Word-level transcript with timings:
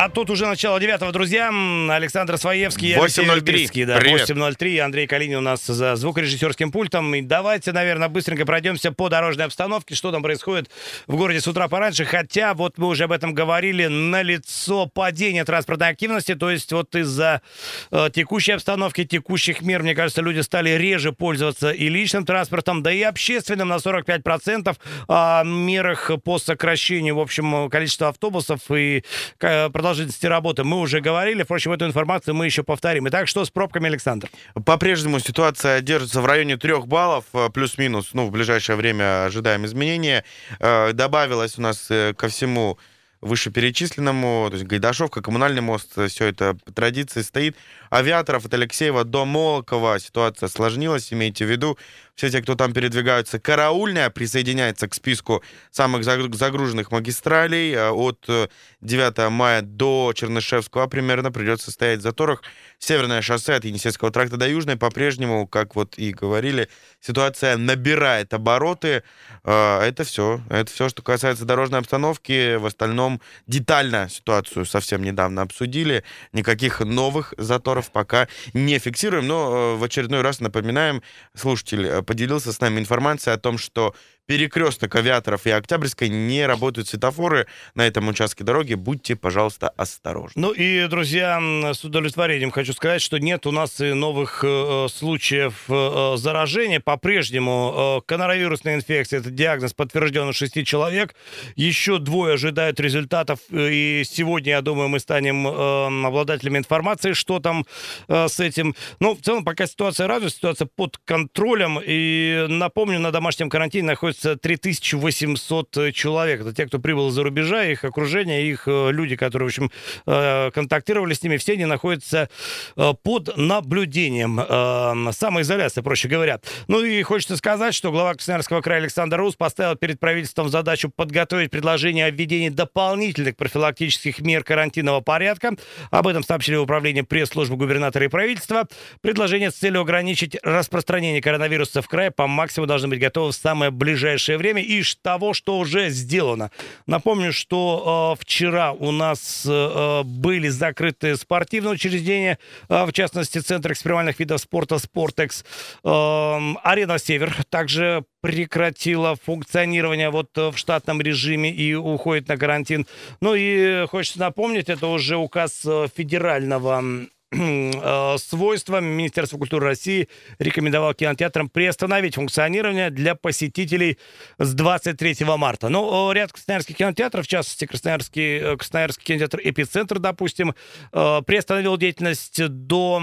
А 0.00 0.08
тут 0.08 0.30
уже 0.30 0.46
начало 0.46 0.80
девятого, 0.80 1.12
друзья. 1.12 1.50
Александр 1.90 2.38
Своевский, 2.38 2.94
8.03. 2.94 3.84
Да, 3.84 3.98
Привет. 3.98 4.30
8.03. 4.30 4.78
Андрей 4.78 5.06
Калинин 5.06 5.36
у 5.36 5.42
нас 5.42 5.66
за 5.66 5.94
звукорежиссерским 5.94 6.72
пультом. 6.72 7.14
И 7.14 7.20
давайте, 7.20 7.72
наверное, 7.72 8.08
быстренько 8.08 8.46
пройдемся 8.46 8.92
по 8.92 9.10
дорожной 9.10 9.44
обстановке, 9.44 9.94
что 9.94 10.10
там 10.10 10.22
происходит 10.22 10.70
в 11.06 11.16
городе 11.16 11.42
с 11.42 11.48
утра 11.48 11.68
пораньше. 11.68 12.06
Хотя, 12.06 12.54
вот 12.54 12.78
мы 12.78 12.86
уже 12.86 13.04
об 13.04 13.12
этом 13.12 13.34
говорили, 13.34 13.88
на 13.88 14.22
лицо 14.22 14.86
падение 14.86 15.44
транспортной 15.44 15.90
активности. 15.90 16.34
То 16.34 16.50
есть 16.50 16.72
вот 16.72 16.94
из-за 16.94 17.42
э, 17.90 18.08
текущей 18.10 18.52
обстановки, 18.52 19.04
текущих 19.04 19.60
мер, 19.60 19.82
мне 19.82 19.94
кажется, 19.94 20.22
люди 20.22 20.40
стали 20.40 20.70
реже 20.70 21.12
пользоваться 21.12 21.72
и 21.72 21.90
личным 21.90 22.24
транспортом, 22.24 22.82
да 22.82 22.90
и 22.90 23.02
общественным 23.02 23.68
на 23.68 23.76
45%. 23.76 24.78
О 25.08 25.44
мерах 25.44 26.10
по 26.24 26.38
сокращению, 26.38 27.16
в 27.16 27.20
общем, 27.20 27.68
количества 27.68 28.08
автобусов 28.08 28.60
и 28.70 29.04
э, 29.40 29.68
продолжительности 29.90 30.26
работы 30.26 30.62
мы 30.62 30.78
уже 30.78 31.00
говорили. 31.00 31.42
Впрочем, 31.42 31.72
эту 31.72 31.84
информацию 31.84 32.32
мы 32.32 32.44
еще 32.44 32.62
повторим. 32.62 33.08
Итак, 33.08 33.26
что 33.26 33.44
с 33.44 33.50
пробками, 33.50 33.88
Александр? 33.88 34.30
По-прежнему 34.64 35.18
ситуация 35.18 35.80
держится 35.80 36.20
в 36.20 36.26
районе 36.26 36.56
трех 36.56 36.86
баллов, 36.86 37.24
э, 37.32 37.48
плюс-минус. 37.52 38.10
Ну, 38.12 38.26
в 38.26 38.30
ближайшее 38.30 38.76
время 38.76 39.24
ожидаем 39.24 39.66
изменения. 39.66 40.24
Э, 40.60 40.92
Добавилось 40.92 41.58
у 41.58 41.62
нас 41.62 41.90
э, 41.90 42.14
ко 42.16 42.28
всему 42.28 42.78
вышеперечисленному, 43.20 44.46
то 44.50 44.56
есть 44.58 44.66
Гайдашовка, 44.68 45.22
коммунальный 45.22 45.60
мост, 45.60 45.98
все 46.08 46.26
это 46.26 46.56
по 46.64 46.72
традиции 46.72 47.22
стоит. 47.22 47.56
Авиаторов 47.90 48.44
от 48.46 48.54
Алексеева 48.54 49.04
до 49.04 49.24
Молокова 49.24 49.98
ситуация 49.98 50.46
осложнилась, 50.46 51.12
имейте 51.12 51.44
в 51.44 51.50
виду. 51.50 51.76
Все 52.14 52.28
те, 52.30 52.42
кто 52.42 52.54
там 52.54 52.74
передвигаются, 52.74 53.40
караульная 53.40 54.10
присоединяется 54.10 54.86
к 54.88 54.94
списку 54.94 55.42
самых 55.70 56.02
загру- 56.02 56.34
загруженных 56.34 56.90
магистралей. 56.92 57.72
Э, 57.72 57.90
От 57.90 58.26
э, 58.28 58.48
9 58.82 59.30
мая 59.30 59.62
до 59.62 60.12
Чернышевского 60.14 60.86
примерно 60.86 61.32
придется 61.32 61.70
стоять 61.70 62.00
в 62.00 62.02
заторах. 62.02 62.42
Северное 62.78 63.22
шоссе 63.22 63.54
от 63.54 63.64
Енисейского 63.64 64.10
тракта 64.10 64.36
до 64.36 64.46
Южной 64.46 64.76
по-прежнему, 64.76 65.46
как 65.46 65.74
вот 65.76 65.96
и 65.96 66.12
говорили, 66.12 66.68
ситуация 67.00 67.56
набирает 67.56 68.34
обороты. 68.34 69.02
Э, 69.44 69.80
Это 69.80 70.04
все. 70.04 70.42
Это 70.50 70.70
все, 70.70 70.90
что 70.90 71.00
касается 71.02 71.46
дорожной 71.46 71.80
обстановки. 71.80 72.56
В 72.56 72.66
остальном 72.66 73.20
детально 73.46 74.08
ситуацию 74.10 74.66
совсем 74.66 75.02
недавно 75.02 75.40
обсудили. 75.42 76.04
Никаких 76.34 76.80
новых 76.80 77.32
заторов 77.38 77.79
пока 77.88 78.28
не 78.52 78.78
фиксируем. 78.78 79.26
Но 79.26 79.74
э, 79.74 79.76
в 79.76 79.84
очередной 79.84 80.20
раз 80.22 80.40
напоминаем, 80.40 81.02
слушатель 81.34 81.86
э, 81.86 82.02
поделился 82.02 82.52
с 82.52 82.60
нами 82.60 82.80
информацией 82.80 83.34
о 83.34 83.38
том, 83.38 83.58
что 83.58 83.94
перекресток 84.30 84.94
авиаторов 84.94 85.44
и 85.46 85.50
Октябрьской 85.50 86.08
не 86.08 86.46
работают 86.46 86.86
светофоры 86.86 87.48
на 87.74 87.84
этом 87.84 88.06
участке 88.06 88.44
дороги. 88.44 88.74
Будьте, 88.74 89.16
пожалуйста, 89.16 89.70
осторожны. 89.70 90.40
Ну 90.40 90.52
и, 90.52 90.86
друзья, 90.86 91.40
с 91.74 91.82
удовлетворением 91.82 92.52
хочу 92.52 92.72
сказать, 92.72 93.02
что 93.02 93.18
нет 93.18 93.44
у 93.48 93.50
нас 93.50 93.80
и 93.80 93.92
новых 93.92 94.44
э, 94.46 94.86
случаев 94.88 95.64
э, 95.68 96.12
заражения. 96.16 96.78
По-прежнему 96.78 97.98
э, 97.98 98.06
коронавирусная 98.06 98.76
инфекция, 98.76 99.18
это 99.18 99.30
диагноз 99.30 99.74
подтвержден 99.74 100.28
у 100.28 100.32
шести 100.32 100.64
человек. 100.64 101.16
Еще 101.56 101.98
двое 101.98 102.34
ожидают 102.34 102.78
результатов. 102.78 103.40
э, 103.50 103.70
И 103.72 104.04
сегодня, 104.04 104.52
я 104.52 104.62
думаю, 104.62 104.88
мы 104.88 105.00
станем 105.00 105.44
э, 105.44 106.06
обладателями 106.06 106.58
информации, 106.58 107.14
что 107.14 107.40
там 107.40 107.66
э, 108.06 108.28
с 108.28 108.38
этим. 108.38 108.76
Ну, 109.00 109.16
в 109.16 109.22
целом, 109.22 109.44
пока 109.44 109.66
ситуация 109.66 110.06
радует, 110.06 110.32
ситуация 110.32 110.68
под 110.72 110.98
контролем. 111.04 111.80
И 111.84 112.46
напомню, 112.48 113.00
на 113.00 113.10
домашнем 113.10 113.50
карантине 113.50 113.88
находится 113.88 114.19
3800 114.20 115.92
человек. 115.92 116.40
Это 116.42 116.54
те, 116.54 116.66
кто 116.66 116.78
прибыл 116.78 117.08
из-за 117.08 117.22
рубежа, 117.22 117.64
их 117.64 117.84
окружение, 117.84 118.48
их 118.48 118.64
э, 118.66 118.90
люди, 118.92 119.16
которые, 119.16 119.46
в 119.46 119.50
общем, 119.50 119.70
э, 120.06 120.50
контактировали 120.52 121.14
с 121.14 121.22
ними, 121.22 121.36
все 121.36 121.52
они 121.54 121.64
находятся 121.64 122.28
э, 122.76 122.92
под 123.02 123.36
наблюдением. 123.36 124.40
э, 124.40 125.12
Самоизоляция, 125.12 125.82
проще 125.82 126.08
говоря. 126.08 126.40
Ну 126.68 126.82
и 126.82 127.02
хочется 127.02 127.36
сказать, 127.36 127.74
что 127.74 127.90
глава 127.90 128.14
Красноярского 128.14 128.60
края 128.60 128.80
Александр 128.80 129.18
Рус 129.18 129.36
поставил 129.36 129.76
перед 129.76 129.98
правительством 129.98 130.48
задачу 130.48 130.90
подготовить 130.94 131.50
предложение 131.50 132.06
о 132.06 132.10
введении 132.10 132.48
дополнительных 132.48 133.36
профилактических 133.36 134.20
мер 134.20 134.44
карантинного 134.44 135.00
порядка. 135.00 135.54
Об 135.90 136.06
этом 136.06 136.22
сообщили 136.22 136.56
в 136.56 136.62
управлении 136.62 137.02
пресс-службы 137.02 137.56
губернатора 137.56 138.04
и 138.04 138.08
правительства. 138.08 138.66
Предложение 139.00 139.50
с 139.50 139.54
целью 139.54 139.80
ограничить 139.80 140.36
распространение 140.42 141.22
коронавируса 141.22 141.82
в 141.82 141.88
крае 141.88 142.10
по 142.10 142.26
максимуму 142.26 142.66
должны 142.66 142.88
быть 142.88 143.00
готовы 143.00 143.32
в 143.32 143.34
самое 143.34 143.70
ближайшее 143.70 144.09
время 144.38 144.62
из 144.62 144.96
того, 144.96 145.34
что 145.34 145.58
уже 145.58 145.90
сделано. 145.90 146.50
Напомню, 146.86 147.32
что 147.32 148.14
э, 148.16 148.22
вчера 148.22 148.72
у 148.72 148.90
нас 148.90 149.44
э, 149.48 150.02
были 150.04 150.48
закрыты 150.48 151.16
спортивные 151.16 151.74
учреждения, 151.74 152.38
э, 152.68 152.84
в 152.84 152.92
частности, 152.92 153.38
Центр 153.38 153.72
экстремальных 153.72 154.18
видов 154.18 154.40
спорта 154.40 154.78
«Спортекс». 154.78 155.44
Эм, 155.84 156.58
Арена 156.62 156.98
«Север» 156.98 157.36
также 157.48 158.04
прекратила 158.20 159.16
функционирование 159.16 160.10
вот 160.10 160.36
э, 160.36 160.50
в 160.50 160.58
штатном 160.58 161.00
режиме 161.00 161.50
и 161.50 161.74
уходит 161.74 162.28
на 162.28 162.36
карантин. 162.36 162.86
Ну 163.20 163.34
и 163.34 163.86
хочется 163.86 164.20
напомнить, 164.20 164.68
это 164.68 164.86
уже 164.86 165.16
указ 165.16 165.62
э, 165.64 165.86
федерального 165.94 166.82
э, 167.32 168.16
свойства 168.18 168.80
Министерство 168.80 169.38
культуры 169.38 169.66
России 169.66 170.08
рекомендовало 170.38 170.94
кинотеатрам 170.94 171.48
приостановить 171.48 172.16
функционирование 172.16 172.90
для 172.90 173.14
посетителей 173.14 173.98
с 174.38 174.52
23 174.52 175.24
марта. 175.36 175.68
Ну, 175.68 176.10
э, 176.10 176.14
ряд 176.14 176.32
красноярских 176.32 176.76
кинотеатров, 176.76 177.24
в 177.24 177.28
частности, 177.28 177.66
Красноярский, 177.66 178.38
э, 178.38 178.56
Красноярский 178.56 179.04
кинотеатр 179.04 179.40
«Эпицентр», 179.44 179.98
допустим, 179.98 180.54
приостановил 180.90 181.76
деятельность 181.76 182.46
до, 182.46 183.00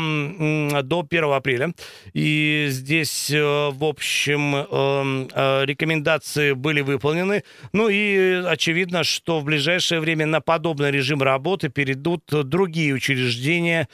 до 0.83 1.07
1 1.09 1.23
апреля. 1.33 1.73
И 2.13 2.67
здесь, 2.69 3.29
в 3.29 3.83
общем, 3.83 4.55
э, 4.55 5.27
э, 5.33 5.65
рекомендации 5.65 6.53
были 6.53 6.81
выполнены. 6.81 7.43
Ну 7.73 7.89
и 7.89 8.43
очевидно, 8.45 9.03
что 9.03 9.39
в 9.39 9.43
ближайшее 9.43 9.99
время 9.99 10.25
на 10.25 10.41
подобный 10.41 10.91
режим 10.91 11.21
работы 11.21 11.69
перейдут 11.69 12.23
другие 12.27 12.93
учреждения, 12.93 13.87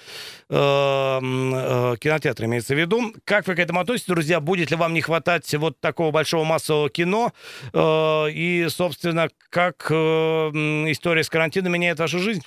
э, 0.50 0.56
м, 0.56 1.54
э, 1.56 1.96
кинотеатры 2.00 2.46
имеется 2.46 2.76
в 2.76 2.80
виду. 2.80 3.14
Как 3.26 3.48
вы 3.48 3.56
к 3.56 3.60
этому 3.60 3.80
относитесь, 3.80 4.08
друзья? 4.08 4.40
Будет 4.40 4.72
ли 4.72 4.78
вам 4.78 4.94
не 4.94 5.02
хватать 5.02 5.54
вот 5.56 5.80
такого 5.80 6.12
большого 6.12 6.44
массового 6.44 6.90
кино? 6.90 7.32
Э, 7.74 8.30
И, 8.32 8.68
собственно, 8.70 9.30
как 9.50 9.88
э, 9.90 9.94
история 9.96 11.24
с 11.24 11.30
карантином 11.30 11.74
меняет 11.74 12.00
вашу 12.00 12.20
жизнь? 12.20 12.44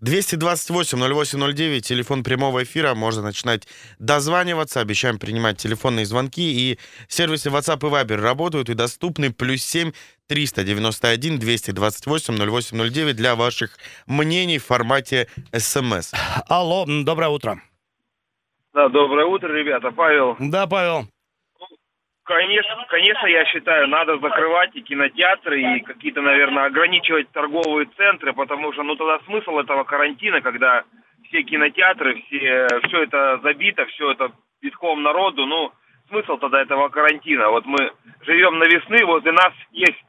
228-08-09, 0.00 1.80
телефон 1.80 2.22
прямого 2.22 2.62
эфира, 2.62 2.94
можно 2.94 3.22
начинать 3.22 3.66
дозваниваться, 3.98 4.80
обещаем 4.80 5.18
принимать 5.18 5.58
телефонные 5.58 6.06
звонки, 6.06 6.42
и 6.42 6.78
сервисы 7.08 7.50
WhatsApp 7.50 7.78
и 7.86 7.90
Viber 7.90 8.16
работают 8.16 8.68
и 8.68 8.74
доступны, 8.74 9.32
плюс 9.32 9.62
7 9.62 9.92
391 10.28 11.38
228 11.38 12.34
0809 12.34 13.16
для 13.16 13.34
ваших 13.34 13.78
мнений 14.06 14.58
в 14.58 14.64
формате 14.64 15.28
смс. 15.56 16.12
Алло, 16.48 16.84
м, 16.86 17.04
доброе 17.04 17.30
утро. 17.30 17.60
Да, 18.74 18.88
доброе 18.88 19.26
утро, 19.26 19.48
ребята. 19.48 19.90
Павел. 19.90 20.36
Да, 20.38 20.66
Павел. 20.66 21.08
Конечно, 22.28 22.84
конечно, 22.90 23.26
я 23.26 23.46
считаю, 23.46 23.88
надо 23.88 24.18
закрывать 24.18 24.76
и 24.76 24.82
кинотеатры, 24.82 25.62
и 25.62 25.80
какие-то, 25.80 26.20
наверное, 26.20 26.66
ограничивать 26.66 27.30
торговые 27.32 27.86
центры, 27.96 28.34
потому 28.34 28.70
что, 28.74 28.82
ну, 28.82 28.96
тогда 28.96 29.18
смысл 29.20 29.58
этого 29.58 29.84
карантина, 29.84 30.42
когда 30.42 30.84
все 31.24 31.42
кинотеатры, 31.42 32.20
все, 32.26 32.66
все 32.86 33.02
это 33.04 33.38
забито, 33.42 33.86
все 33.86 34.10
это 34.10 34.30
битком 34.60 35.02
народу, 35.02 35.46
ну, 35.46 35.72
смысл 36.10 36.36
тогда 36.36 36.60
этого 36.60 36.90
карантина? 36.90 37.48
Вот 37.48 37.64
мы 37.64 37.92
живем 38.26 38.58
на 38.58 38.64
весны, 38.64 39.06
возле 39.06 39.32
нас 39.32 39.54
есть 39.70 40.04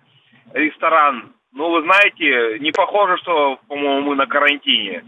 ресторан. 0.54 1.32
Ну, 1.54 1.70
вы 1.70 1.84
знаете, 1.84 2.60
не 2.60 2.74
похоже, 2.74 3.16
что, 3.20 3.60
по-моему, 3.70 4.02
мы 4.02 4.16
на 4.18 4.28
карантине. 4.28 5.06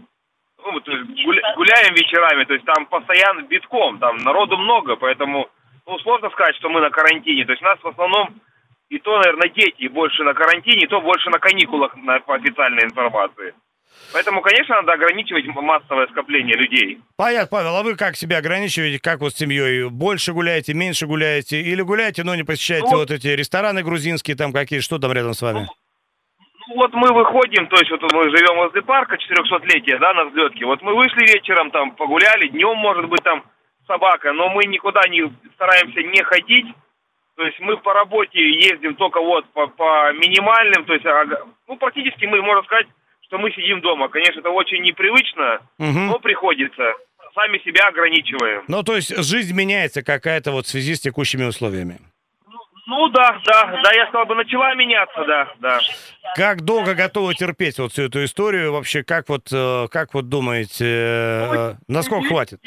Ну, 0.64 0.80
то 0.80 0.92
есть 0.92 1.10
гуля- 1.26 1.54
гуляем 1.56 1.94
вечерами, 1.94 2.44
то 2.44 2.54
есть 2.54 2.64
там 2.64 2.86
постоянно 2.86 3.42
битком, 3.42 3.98
там 3.98 4.16
народу 4.16 4.56
много, 4.56 4.96
поэтому, 4.96 5.50
ну, 5.86 5.98
сложно 5.98 6.30
сказать, 6.30 6.56
что 6.56 6.68
мы 6.68 6.80
на 6.80 6.90
карантине. 6.90 7.44
То 7.44 7.52
есть 7.52 7.62
у 7.62 7.66
нас 7.66 7.78
в 7.80 7.88
основном 7.88 8.40
и 8.88 8.98
то, 8.98 9.18
наверное, 9.18 9.48
дети 9.48 9.88
больше 9.88 10.22
на 10.22 10.34
карантине, 10.34 10.84
и 10.84 10.86
то 10.86 11.00
больше 11.00 11.30
на 11.30 11.38
каникулах 11.38 11.96
на, 11.96 12.20
по 12.20 12.34
официальной 12.34 12.84
информации. 12.84 13.54
Поэтому, 14.12 14.42
конечно, 14.42 14.76
надо 14.76 14.92
ограничивать 14.92 15.46
массовое 15.46 16.06
скопление 16.08 16.56
людей. 16.56 17.00
Понятно, 17.16 17.48
Павел, 17.50 17.76
а 17.76 17.82
вы 17.82 17.96
как 17.96 18.16
себя 18.16 18.38
ограничиваете, 18.38 19.00
как 19.00 19.20
вот 19.20 19.32
с 19.32 19.36
семьей? 19.36 19.88
Больше 19.88 20.34
гуляете, 20.34 20.74
меньше 20.74 21.06
гуляете? 21.06 21.60
Или 21.62 21.80
гуляете, 21.80 22.22
но 22.22 22.34
не 22.34 22.42
посещаете 22.42 22.88
Ну, 22.90 22.98
вот 22.98 23.10
эти 23.10 23.28
рестораны 23.28 23.82
грузинские 23.82 24.36
там 24.36 24.52
какие? 24.52 24.80
Что 24.80 24.98
там 24.98 25.12
рядом 25.12 25.32
с 25.32 25.40
вами? 25.40 25.68
Ну, 26.68 26.74
вот 26.76 26.92
мы 26.92 27.12
выходим, 27.14 27.66
то 27.68 27.76
есть 27.76 27.90
вот 27.90 28.02
мы 28.12 28.24
живем 28.24 28.56
возле 28.56 28.82
парка 28.82 29.16
400-летия, 29.16 29.98
да, 29.98 30.12
на 30.12 30.24
взлетке. 30.26 30.66
Вот 30.66 30.82
мы 30.82 30.94
вышли 30.94 31.20
вечером, 31.32 31.70
там, 31.70 31.92
погуляли, 31.92 32.48
днем, 32.48 32.76
может 32.76 33.06
быть, 33.08 33.22
там 33.22 33.44
собака, 33.86 34.32
но 34.32 34.48
мы 34.50 34.64
никуда 34.64 35.02
не 35.08 35.32
стараемся 35.54 36.02
не 36.02 36.22
ходить. 36.22 36.66
То 37.36 37.44
есть 37.44 37.58
мы 37.60 37.76
по 37.78 37.94
работе 37.94 38.38
ездим 38.38 38.94
только 38.94 39.20
вот 39.20 39.48
по, 39.52 39.66
по 39.66 40.12
минимальным, 40.12 40.84
то 40.84 40.92
есть 40.92 41.04
ну, 41.66 41.76
практически 41.76 42.26
мы, 42.26 42.42
можно 42.42 42.62
сказать, 42.64 42.86
что 43.22 43.38
мы 43.38 43.50
сидим 43.52 43.80
дома. 43.80 44.08
Конечно, 44.08 44.40
это 44.40 44.50
очень 44.50 44.82
непривычно, 44.82 45.60
угу. 45.78 45.98
но 45.98 46.18
приходится. 46.18 46.92
Сами 47.34 47.58
себя 47.64 47.88
ограничиваем. 47.88 48.62
Ну, 48.68 48.82
то 48.82 48.94
есть 48.94 49.16
жизнь 49.24 49.56
меняется 49.56 50.02
какая-то 50.02 50.52
вот 50.52 50.66
в 50.66 50.68
связи 50.68 50.94
с 50.94 51.00
текущими 51.00 51.44
условиями. 51.44 51.98
Ну 52.86 53.08
да, 53.08 53.40
да, 53.46 53.80
да, 53.82 53.92
я 53.94 54.06
сказал 54.08 54.26
бы, 54.26 54.34
начала 54.34 54.74
меняться, 54.74 55.24
да, 55.24 55.54
да. 55.60 55.80
Как 56.34 56.60
долго 56.62 56.94
готовы 56.94 57.34
терпеть 57.34 57.78
вот 57.78 57.92
всю 57.92 58.02
эту 58.02 58.22
историю? 58.24 58.72
Вообще, 58.72 59.02
как 59.02 59.28
вот, 59.28 59.48
э, 59.52 59.86
как 59.90 60.12
вот 60.12 60.28
думаете, 60.28 60.84
э, 60.84 61.74
насколько 61.88 62.28
хватит? 62.28 62.60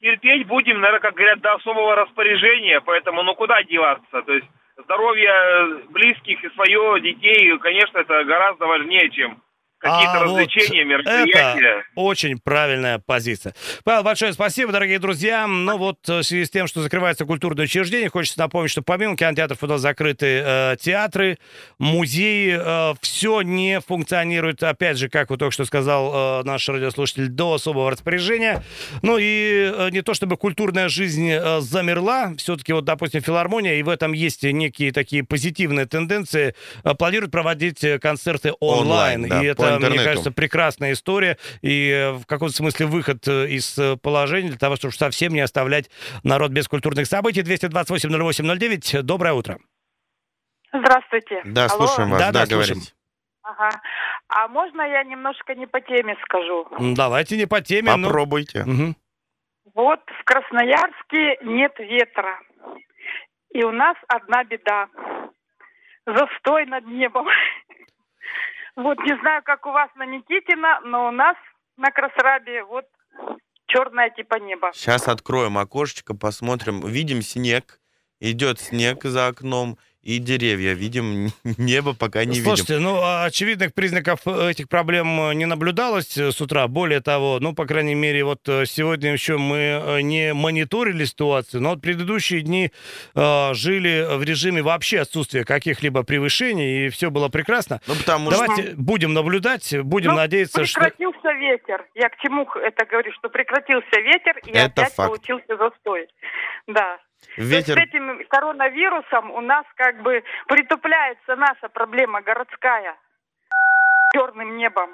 Терпеть, 0.00 0.46
будем, 0.46 0.80
наверное, 0.80 1.00
как 1.00 1.14
говорят, 1.14 1.40
до 1.40 1.54
особого 1.54 1.96
распоряжения, 1.96 2.80
поэтому 2.80 3.22
ну 3.24 3.34
куда 3.34 3.62
деваться? 3.64 4.22
То 4.22 4.32
есть 4.32 4.46
здоровье 4.76 5.82
близких 5.90 6.44
и 6.44 6.48
свое 6.50 7.00
детей, 7.00 7.58
конечно, 7.58 7.98
это 7.98 8.24
гораздо 8.24 8.66
важнее, 8.66 9.10
чем 9.10 9.42
какие-то 9.78 10.20
а 10.20 10.24
развлечения, 10.24 10.84
вот 10.84 10.90
мероприятия. 10.90 11.58
Это 11.58 11.84
очень 11.94 12.38
правильная 12.38 12.98
позиция. 12.98 13.54
Павел, 13.84 14.02
большое 14.02 14.32
спасибо, 14.32 14.72
дорогие 14.72 14.98
друзья. 14.98 15.46
Ну 15.46 15.76
вот, 15.76 15.98
э, 16.08 16.18
в 16.18 16.22
связи 16.22 16.44
с 16.44 16.50
тем, 16.50 16.66
что 16.66 16.82
закрывается 16.82 17.24
культурное 17.24 17.64
учреждение, 17.64 18.08
хочется 18.08 18.38
напомнить, 18.38 18.70
что 18.70 18.82
помимо 18.82 19.16
кинотеатров 19.16 19.62
у 19.62 19.66
нас 19.66 19.80
закрыты 19.80 20.42
э, 20.44 20.76
театры, 20.80 21.38
музеи, 21.78 22.58
э, 22.58 22.94
все 23.00 23.42
не 23.42 23.80
функционирует, 23.80 24.62
опять 24.62 24.98
же, 24.98 25.08
как 25.08 25.30
вот 25.30 25.38
только 25.38 25.52
что 25.52 25.64
сказал 25.64 26.40
э, 26.40 26.44
наш 26.44 26.68
радиослушатель, 26.68 27.28
до 27.28 27.54
особого 27.54 27.90
распоряжения. 27.90 28.62
Ну 29.02 29.18
и 29.18 29.72
э, 29.72 29.90
не 29.90 30.02
то 30.02 30.14
чтобы 30.14 30.36
культурная 30.36 30.88
жизнь 30.88 31.30
э, 31.30 31.60
замерла, 31.60 32.34
все-таки 32.36 32.72
вот, 32.72 32.84
допустим, 32.84 33.22
филармония, 33.22 33.74
и 33.74 33.82
в 33.82 33.88
этом 33.88 34.12
есть 34.12 34.42
некие 34.42 34.92
такие 34.92 35.24
позитивные 35.24 35.86
тенденции, 35.86 36.54
э, 36.84 36.94
планирует 36.94 37.30
проводить 37.30 37.84
э, 37.84 37.98
концерты 37.98 38.52
онлайн. 38.60 39.24
онлайн 39.24 39.28
да, 39.28 39.42
и 39.42 39.46
это 39.46 39.67
это, 39.76 39.90
мне 39.90 40.04
кажется, 40.04 40.30
прекрасная 40.30 40.92
история 40.92 41.38
и 41.62 41.90
э, 41.90 42.12
в 42.12 42.26
каком-то 42.26 42.54
смысле 42.54 42.86
выход 42.86 43.26
э, 43.28 43.48
из 43.48 43.78
э, 43.78 43.96
положения 43.96 44.48
для 44.48 44.58
того, 44.58 44.76
чтобы 44.76 44.94
совсем 44.94 45.32
не 45.32 45.40
оставлять 45.40 45.90
народ 46.22 46.50
без 46.50 46.68
культурных 46.68 47.06
событий. 47.06 47.42
228-08-09. 47.42 49.02
Доброе 49.02 49.34
утро. 49.34 49.58
Здравствуйте. 50.72 51.42
Да, 51.44 51.66
Алло. 51.66 51.86
слушаем 51.86 52.10
вас. 52.10 52.20
Да, 52.20 52.32
да, 52.32 52.46
да 52.46 52.54
говорите. 52.54 52.92
Ага. 53.42 53.70
А 54.28 54.48
можно 54.48 54.82
я 54.82 55.04
немножко 55.04 55.54
не 55.54 55.66
по 55.66 55.80
теме 55.80 56.16
скажу? 56.24 56.68
Давайте 56.94 57.36
не 57.36 57.46
по 57.46 57.60
теме. 57.62 57.92
Попробуйте. 57.92 58.64
Но... 58.64 58.72
Угу. 58.72 58.94
Вот 59.74 60.00
в 60.20 60.24
Красноярске 60.24 61.38
нет 61.42 61.72
ветра. 61.78 62.38
И 63.54 63.62
у 63.64 63.70
нас 63.70 63.96
одна 64.08 64.44
беда. 64.44 64.88
Застой 66.06 66.66
над 66.66 66.86
небом. 66.86 67.26
Вот 68.78 68.96
не 69.00 69.18
знаю, 69.18 69.42
как 69.42 69.66
у 69.66 69.72
вас 69.72 69.90
на 69.96 70.06
Никитина, 70.06 70.78
но 70.84 71.08
у 71.08 71.10
нас 71.10 71.34
на 71.76 71.90
Красрабе 71.90 72.62
вот 72.62 72.84
черное 73.66 74.08
типа 74.10 74.36
небо. 74.36 74.70
Сейчас 74.72 75.08
откроем 75.08 75.58
окошечко, 75.58 76.14
посмотрим. 76.14 76.86
Видим 76.86 77.20
снег, 77.20 77.80
идет 78.20 78.60
снег 78.60 79.02
за 79.02 79.26
окном 79.26 79.78
и 80.02 80.18
деревья. 80.18 80.74
Видим 80.74 81.28
небо, 81.58 81.94
пока 81.94 82.24
не 82.24 82.40
Слушайте, 82.40 82.74
видим. 82.74 82.84
ну, 82.84 83.00
а 83.02 83.24
очевидных 83.24 83.74
признаков 83.74 84.20
э, 84.26 84.50
этих 84.50 84.68
проблем 84.68 85.20
э, 85.20 85.34
не 85.34 85.46
наблюдалось 85.46 86.16
э, 86.16 86.32
с 86.32 86.40
утра. 86.40 86.66
Более 86.68 87.00
того, 87.00 87.38
ну, 87.40 87.54
по 87.54 87.66
крайней 87.66 87.94
мере, 87.94 88.24
вот 88.24 88.40
сегодня 88.44 89.12
еще 89.12 89.38
мы 89.38 90.00
не 90.02 90.34
мониторили 90.34 91.04
ситуацию, 91.04 91.62
но 91.62 91.70
вот 91.70 91.82
предыдущие 91.82 92.42
дни 92.42 92.70
э, 93.14 93.54
жили 93.54 94.16
в 94.16 94.22
режиме 94.22 94.62
вообще 94.62 95.00
отсутствия 95.00 95.44
каких-либо 95.44 96.02
превышений, 96.04 96.86
и 96.86 96.88
все 96.88 97.10
было 97.10 97.28
прекрасно. 97.28 97.80
Ну, 97.86 97.94
потому 97.94 98.30
Давайте 98.30 98.62
что... 98.62 98.76
будем 98.76 99.12
наблюдать, 99.12 99.74
будем 99.82 100.10
ну, 100.10 100.16
надеяться, 100.16 100.62
прекратился 100.62 101.18
что... 101.18 101.32
ветер. 101.32 101.86
Я 101.94 102.08
к 102.08 102.16
чему 102.18 102.46
это 102.54 102.86
говорю, 102.86 103.12
что 103.12 103.28
прекратился 103.28 104.00
ветер, 104.00 104.38
и 104.46 104.50
это 104.50 104.82
опять 104.82 104.94
факт. 104.94 105.08
получился 105.08 105.56
застой. 105.56 106.08
Да. 106.66 106.98
Ветер... 107.36 107.74
с 107.74 107.78
этим 107.78 108.24
коронавирусом 108.28 109.30
у 109.30 109.40
нас 109.40 109.64
как 109.76 110.02
бы 110.02 110.22
притупляется 110.46 111.36
наша 111.36 111.68
проблема 111.68 112.20
городская 112.22 112.96
черным 114.12 114.56
небом. 114.56 114.90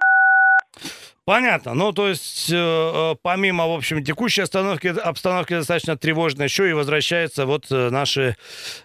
Понятно. 1.25 1.73
Ну, 1.73 1.93
то 1.93 2.09
есть, 2.09 2.51
э, 2.51 2.55
э, 2.55 3.15
помимо, 3.23 3.67
в 3.67 3.73
общем, 3.73 4.05
текущей 4.05 4.43
остановки, 4.43 4.89
обстановки 4.89 5.55
достаточно 5.55 5.97
тревожной, 5.97 6.47
еще 6.47 6.69
и 6.69 6.75
возвращаются 6.75 7.47
вот 7.47 7.65
э, 7.71 7.89
наши 7.89 8.37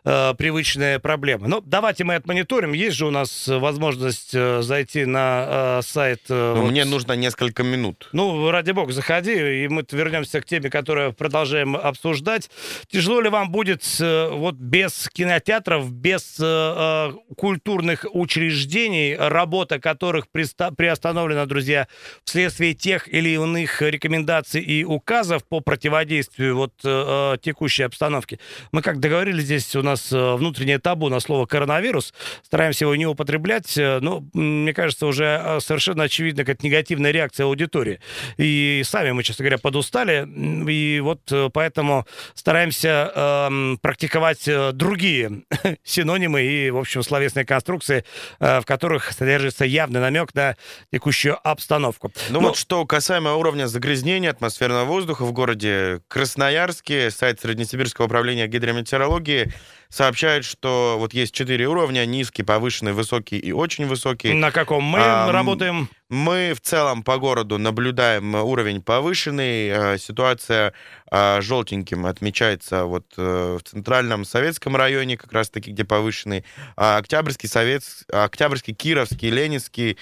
э, 0.06 0.34
привычные 0.36 1.00
проблемы. 1.00 1.50
Ну, 1.50 1.60
давайте 1.60 2.06
мы 2.06 2.16
отмониторим. 2.16 2.72
Есть 2.72 2.96
же 2.96 3.08
у 3.08 3.12
нас 3.12 3.46
возможность 3.50 4.34
э, 4.34 4.62
зайти 4.62 5.04
на 5.04 5.80
э, 5.80 5.82
сайт... 5.84 6.22
Э, 6.30 6.54
вот... 6.56 6.72
Мне 6.72 6.86
нужно 6.86 7.12
несколько 7.12 7.64
минут. 7.64 8.08
Ну, 8.14 8.50
ради 8.52 8.72
бога, 8.72 8.94
заходи, 8.94 9.64
и 9.64 9.68
мы 9.68 9.86
вернемся 9.92 10.40
к 10.40 10.46
теме, 10.46 10.70
которую 10.70 11.12
продолжаем 11.12 11.76
обсуждать. 11.76 12.50
Тяжело 12.88 13.20
ли 13.20 13.28
вам 13.28 13.52
будет 13.52 13.84
э, 14.00 14.30
вот 14.30 14.56
без 14.56 15.10
кинотеатров, 15.12 15.92
без 15.92 16.38
э, 16.40 16.46
э 16.46 17.12
культурных 17.36 18.06
учреждений, 18.12 19.16
работа 19.18 19.80
которых 19.80 20.28
приостановлена, 20.30 21.46
друзья, 21.46 21.88
вследствие 22.30 22.74
тех 22.74 23.08
или 23.14 23.30
иных 23.30 23.82
рекомендаций 23.82 24.62
и 24.62 24.84
указов 24.84 25.44
по 25.46 25.60
противодействию 25.60 26.56
вот 26.56 26.74
э, 26.84 27.38
текущей 27.42 27.84
обстановке. 27.84 28.40
Мы 28.72 28.82
как 28.82 29.00
договорились, 29.00 29.44
здесь 29.44 29.76
у 29.76 29.82
нас 29.82 30.12
э, 30.12 30.36
внутреннее 30.36 30.80
табу 30.80 31.10
на 31.10 31.20
слово 31.20 31.46
коронавирус, 31.46 32.14
стараемся 32.44 32.86
его 32.86 32.96
не 32.96 33.06
употреблять, 33.06 33.78
э, 33.78 34.00
но 34.00 34.24
мне 34.34 34.74
кажется, 34.74 35.06
уже 35.08 35.42
э, 35.44 35.60
совершенно 35.60 36.04
очевидно, 36.04 36.46
как 36.46 36.64
негативная 36.64 37.12
реакция 37.12 37.46
аудитории. 37.46 38.00
И 38.38 38.82
сами 38.86 39.12
мы, 39.12 39.24
честно 39.24 39.44
говоря, 39.44 39.58
подустали, 39.58 40.28
и 40.70 41.00
вот 41.00 41.22
поэтому 41.54 42.06
стараемся 42.36 43.12
э, 43.14 43.76
практиковать 43.82 44.50
другие 44.74 45.44
синонимы 45.84 46.44
и, 46.44 46.70
в 46.70 46.78
общем, 46.78 47.04
словесные 47.04 47.46
конструкции, 47.46 48.06
э, 48.40 48.62
в 48.62 48.66
которых 48.66 49.12
содержится 49.12 49.66
явный 49.66 50.00
намек 50.00 50.34
на 50.36 50.56
текущую 50.92 51.38
обстановку. 51.44 52.12
Ну, 52.30 52.42
ну 52.42 52.48
вот 52.48 52.58
что 52.58 52.86
касаемо 52.86 53.36
уровня 53.36 53.68
загрязнения 53.68 54.30
атмосферного 54.30 54.86
воздуха 54.86 55.26
в 55.26 55.32
городе 55.32 56.02
Красноярске, 56.08 57.12
сайт 57.12 57.40
Среднесибирского 57.40 58.06
управления 58.06 58.48
гидрометеорологии 58.48 59.54
сообщает, 59.90 60.46
что 60.46 60.98
вот 61.00 61.14
есть 61.14 61.34
четыре 61.34 61.68
уровня, 61.68 62.06
низкий, 62.06 62.44
повышенный, 62.44 62.94
высокий 62.94 63.38
и 63.38 63.52
очень 63.52 63.88
высокий. 63.88 64.34
На 64.34 64.52
каком 64.52 64.84
мы 64.84 65.00
а, 65.02 65.32
работаем? 65.32 65.90
Мы 66.10 66.54
в 66.56 66.62
целом 66.62 67.04
по 67.04 67.18
городу 67.18 67.58
наблюдаем 67.58 68.36
уровень 68.36 68.82
повышенный. 68.82 69.70
Э, 69.70 69.98
ситуация 69.98 70.74
а, 71.12 71.42
желтеньким 71.42 72.06
отмечается 72.06 72.86
вот 72.86 73.06
э, 73.18 73.58
в 73.60 73.68
центральном 73.68 74.26
советском 74.26 74.76
районе, 74.76 75.18
как 75.18 75.32
раз-таки, 75.34 75.72
где 75.72 75.84
повышенный. 75.84 76.46
А 76.76 76.98
Октябрьский, 76.98 77.50
Совет... 77.50 77.84
Октябрьский, 78.12 78.76
Кировский, 78.76 79.30
Ленинский, 79.30 79.98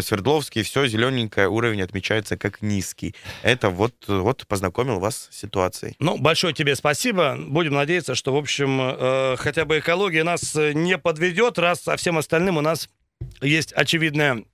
Свердловский, 0.00 0.62
все 0.62 0.86
зелененькое, 0.86 1.48
уровень 1.48 1.82
отмечается 1.82 2.36
как 2.36 2.62
низкий. 2.62 3.14
Это 3.42 3.70
вот, 3.70 3.94
вот 4.08 4.46
познакомил 4.46 4.98
вас 4.98 5.28
с 5.30 5.36
ситуацией. 5.36 5.94
Ну, 5.98 6.18
большое 6.18 6.52
тебе 6.52 6.74
спасибо. 6.74 7.36
Будем 7.38 7.74
надеяться, 7.74 8.14
что, 8.14 8.32
в 8.32 8.36
общем, 8.36 9.36
хотя 9.36 9.64
бы 9.64 9.78
экология 9.78 10.24
нас 10.24 10.54
не 10.54 10.98
подведет, 10.98 11.58
раз 11.58 11.82
со 11.82 11.96
всем 11.96 12.18
остальным 12.18 12.56
у 12.56 12.60
нас 12.60 12.88
есть 13.40 13.72
очевидная 13.72 14.44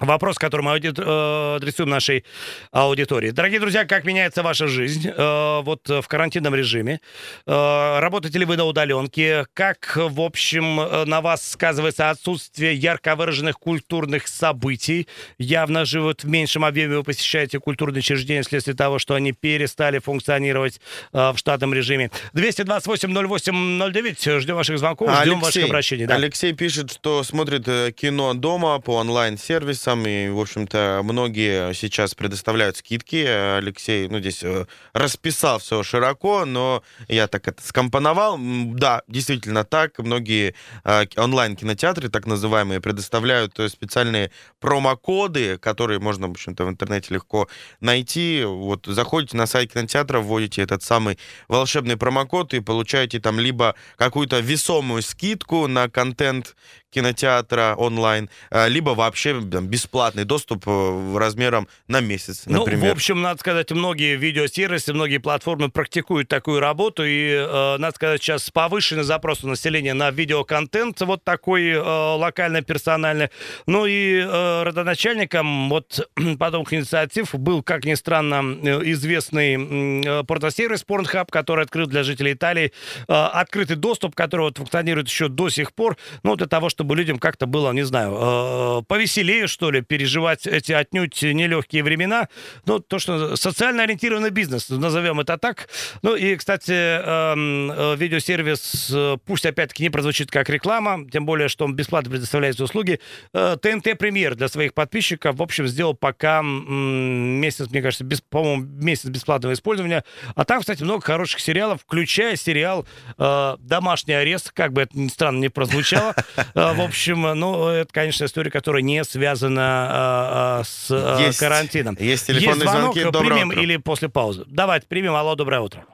Вопрос, 0.00 0.38
который 0.38 0.62
мы 0.62 0.78
э, 0.78 1.56
адресуем 1.56 1.90
нашей 1.90 2.24
аудитории. 2.70 3.30
Дорогие 3.30 3.60
друзья, 3.60 3.84
как 3.84 4.04
меняется 4.04 4.42
ваша 4.42 4.66
жизнь 4.66 5.08
э, 5.08 5.60
вот 5.62 5.88
в 5.88 6.02
карантинном 6.08 6.54
режиме? 6.54 7.00
Э, 7.46 7.98
работаете 8.00 8.38
ли 8.38 8.44
вы 8.44 8.56
на 8.56 8.64
удаленке? 8.64 9.46
Как, 9.52 9.96
в 9.96 10.20
общем, 10.20 10.76
на 11.08 11.20
вас 11.20 11.50
сказывается 11.50 12.10
отсутствие 12.10 12.74
ярко 12.74 13.16
выраженных 13.16 13.58
культурных 13.58 14.28
событий? 14.28 15.08
Явно 15.38 15.84
же 15.84 16.00
вот 16.00 16.24
в 16.24 16.28
меньшем 16.28 16.64
объеме 16.64 16.96
вы 16.96 17.04
посещаете 17.04 17.60
культурные 17.60 18.00
учреждения 18.00 18.42
вследствие 18.42 18.74
того, 18.74 18.98
что 18.98 19.14
они 19.14 19.32
перестали 19.32 19.98
функционировать 19.98 20.80
в 21.12 21.34
штатном 21.36 21.74
режиме. 21.74 22.10
228-08-09. 22.34 24.40
Ждем 24.40 24.56
ваших 24.56 24.78
звонков, 24.78 25.10
ждем 25.20 25.34
Алексей, 25.34 25.60
ваших 25.60 25.64
обращений. 25.64 26.06
Да. 26.06 26.14
Алексей 26.14 26.54
пишет, 26.54 26.92
что 26.92 27.22
смотрит 27.22 27.66
кино 27.94 28.34
дома 28.34 28.78
по 28.80 28.96
онлайн-сервису 28.96 29.81
и, 30.06 30.28
в 30.28 30.38
общем-то, 30.38 31.00
многие 31.02 31.74
сейчас 31.74 32.14
предоставляют 32.14 32.76
скидки. 32.76 33.16
Алексей, 33.16 34.08
ну, 34.08 34.20
здесь 34.20 34.42
э, 34.42 34.66
расписал 34.92 35.58
все 35.58 35.82
широко, 35.82 36.44
но 36.44 36.82
я 37.08 37.26
так 37.26 37.48
это 37.48 37.60
скомпоновал. 37.62 38.38
Да, 38.38 39.02
действительно 39.08 39.64
так. 39.64 39.98
Многие 39.98 40.54
э, 40.84 41.04
онлайн-кинотеатры, 41.16 42.08
так 42.08 42.26
называемые, 42.26 42.80
предоставляют 42.80 43.58
э, 43.58 43.68
специальные 43.68 44.30
промокоды, 44.60 45.58
которые 45.58 45.98
можно, 45.98 46.28
в 46.28 46.30
общем-то, 46.30 46.64
в 46.64 46.68
интернете 46.68 47.14
легко 47.14 47.48
найти. 47.80 48.44
Вот 48.44 48.86
заходите 48.86 49.36
на 49.36 49.46
сайт 49.46 49.72
кинотеатра, 49.72 50.20
вводите 50.20 50.62
этот 50.62 50.82
самый 50.82 51.18
волшебный 51.48 51.96
промокод 51.96 52.54
и 52.54 52.60
получаете 52.60 53.18
там 53.18 53.40
либо 53.40 53.74
какую-то 53.96 54.38
весомую 54.38 55.02
скидку 55.02 55.66
на 55.66 55.88
контент 55.88 56.54
кинотеатра 56.92 57.74
онлайн, 57.76 58.28
а, 58.50 58.68
либо 58.68 58.90
вообще 58.90 59.40
там, 59.40 59.66
бесплатный 59.66 60.24
доступ 60.24 60.64
э, 60.66 61.16
размером 61.16 61.68
на 61.88 62.00
месяц, 62.00 62.44
например. 62.46 62.80
Ну, 62.80 62.88
в 62.88 62.92
общем, 62.92 63.22
надо 63.22 63.40
сказать, 63.40 63.70
многие 63.72 64.16
видеосервисы, 64.16 64.92
многие 64.92 65.18
платформы 65.18 65.70
практикуют 65.70 66.28
такую 66.28 66.60
работу, 66.60 67.04
и, 67.04 67.30
э, 67.30 67.76
надо 67.78 67.94
сказать, 67.94 68.22
сейчас 68.22 68.50
повышенный 68.50 69.04
запрос 69.04 69.42
у 69.42 69.48
населения 69.48 69.94
на 69.94 70.10
видеоконтент, 70.10 71.00
вот 71.00 71.24
такой 71.24 71.70
э, 71.70 71.80
локально-персональный. 71.80 73.30
Ну 73.66 73.86
и 73.86 74.18
э, 74.18 74.62
родоначальником 74.62 75.70
вот 75.70 76.08
подобных 76.38 76.74
инициатив 76.74 77.34
был, 77.34 77.62
как 77.62 77.84
ни 77.84 77.94
странно, 77.94 78.42
э, 78.62 78.80
известный 78.92 80.02
э, 80.04 80.24
портосервис 80.24 80.84
Pornhub, 80.86 81.26
который 81.30 81.64
открыл 81.64 81.86
для 81.86 82.02
жителей 82.02 82.34
Италии 82.34 82.72
э, 83.08 83.12
открытый 83.12 83.76
доступ, 83.76 84.14
который 84.14 84.42
вот 84.42 84.58
функционирует 84.58 85.08
еще 85.08 85.28
до 85.28 85.48
сих 85.48 85.72
пор, 85.72 85.96
ну, 86.22 86.36
для 86.36 86.46
того, 86.46 86.68
чтобы 86.68 86.81
людям 86.90 87.18
как-то 87.18 87.46
было, 87.46 87.72
не 87.72 87.82
знаю, 87.82 88.16
э, 88.20 88.82
повеселее, 88.86 89.46
что 89.46 89.70
ли, 89.70 89.80
переживать 89.80 90.46
эти 90.46 90.72
отнюдь 90.72 91.22
нелегкие 91.22 91.82
времена. 91.82 92.28
Ну, 92.66 92.78
то, 92.78 92.98
что 92.98 93.36
социально 93.36 93.82
ориентированный 93.82 94.30
бизнес, 94.30 94.68
назовем 94.68 95.20
это 95.20 95.38
так. 95.38 95.68
Ну, 96.02 96.14
и, 96.14 96.36
кстати, 96.36 96.72
эм, 96.72 97.70
э, 97.70 97.96
видеосервис, 97.96 98.90
э, 98.94 99.16
пусть 99.24 99.46
опять-таки 99.46 99.82
не 99.82 99.90
прозвучит 99.90 100.30
как 100.30 100.48
реклама, 100.48 101.06
тем 101.10 101.26
более, 101.26 101.48
что 101.48 101.64
он 101.64 101.74
бесплатно 101.74 102.10
предоставляет 102.10 102.60
услуги, 102.60 103.00
ТНТ 103.32 103.98
Премьер 103.98 104.34
для 104.34 104.48
своих 104.48 104.74
подписчиков, 104.74 105.36
в 105.36 105.42
общем, 105.42 105.66
сделал 105.66 105.94
пока 105.94 106.42
месяц, 106.42 107.70
мне 107.70 107.82
кажется, 107.82 108.04
без, 108.04 108.20
по-моему, 108.20 108.62
месяц 108.62 109.06
бесплатного 109.06 109.52
использования. 109.52 110.04
А 110.34 110.44
там, 110.44 110.60
кстати, 110.60 110.82
много 110.82 111.02
хороших 111.02 111.40
сериалов, 111.40 111.80
включая 111.82 112.36
сериал 112.36 112.86
«Домашний 113.16 114.14
арест», 114.14 114.52
как 114.52 114.72
бы 114.72 114.82
это 114.82 114.98
ни 114.98 115.08
странно 115.08 115.38
не 115.38 115.48
прозвучало. 115.48 116.14
В 116.74 116.80
общем, 116.80 117.22
ну, 117.22 117.68
это, 117.68 117.92
конечно, 117.92 118.24
история, 118.24 118.50
которая 118.50 118.82
не 118.82 119.02
связана 119.04 120.62
с 120.64 120.90
есть, 121.20 121.38
карантином. 121.38 121.96
Есть 121.98 122.26
телефонные 122.26 122.60
есть 122.60 122.70
звонок, 122.70 122.94
звонки. 122.94 123.18
примем 123.18 123.48
утро. 123.48 123.60
или 123.60 123.76
после 123.76 124.08
паузы? 124.08 124.44
Давайте 124.46 124.86
примем. 124.86 125.14
Алло, 125.14 125.34
доброе 125.34 125.60
утро. 125.60 125.84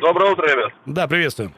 Доброе 0.00 0.32
утро, 0.32 0.46
ребят. 0.46 0.72
Да, 0.86 1.06
приветствую. 1.06 1.52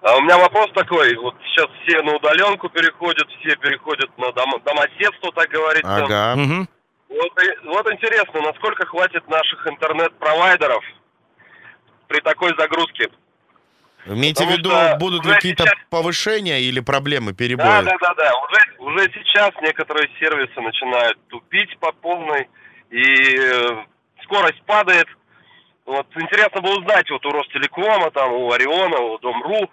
А 0.00 0.16
у 0.16 0.20
меня 0.22 0.38
вопрос 0.38 0.68
такой. 0.74 1.14
Вот 1.16 1.34
сейчас 1.44 1.66
все 1.82 2.00
на 2.02 2.14
удаленку 2.14 2.68
переходят, 2.68 3.28
все 3.40 3.56
переходят 3.56 4.08
на 4.16 4.32
дом, 4.32 4.52
домоседство, 4.64 5.32
так 5.34 5.48
говорится. 5.50 5.96
Ага. 5.96 6.40
Угу. 6.40 6.66
Вот, 7.08 7.32
вот 7.64 7.92
интересно, 7.92 8.40
насколько 8.42 8.86
хватит 8.86 9.26
наших 9.28 9.66
интернет-провайдеров 9.66 10.84
при 12.06 12.20
такой 12.20 12.54
загрузке? 12.58 13.08
Имеете 14.06 14.46
в 14.46 14.50
виду, 14.50 14.70
будут 14.98 15.26
какие-то 15.26 15.64
сейчас... 15.64 15.74
повышения 15.90 16.60
или 16.60 16.80
проблемы, 16.80 17.34
перебои? 17.34 17.64
Да, 17.64 17.82
да, 17.82 17.96
да, 18.00 18.14
да. 18.14 18.32
Уже, 18.36 18.60
уже 18.78 19.12
сейчас 19.12 19.50
некоторые 19.60 20.08
сервисы 20.18 20.60
начинают 20.60 21.18
тупить 21.28 21.76
по 21.78 21.92
полной, 21.92 22.48
и 22.90 23.02
э, 23.02 23.84
скорость 24.24 24.62
падает. 24.64 25.06
Вот 25.84 26.06
интересно 26.16 26.60
бы 26.60 26.78
узнать 26.78 27.10
вот 27.10 27.24
у 27.24 27.30
Ростелекома, 27.30 28.10
там, 28.10 28.32
у 28.32 28.52
Ориона, 28.52 28.98
у 28.98 29.18
Дом.ру, 29.18 29.70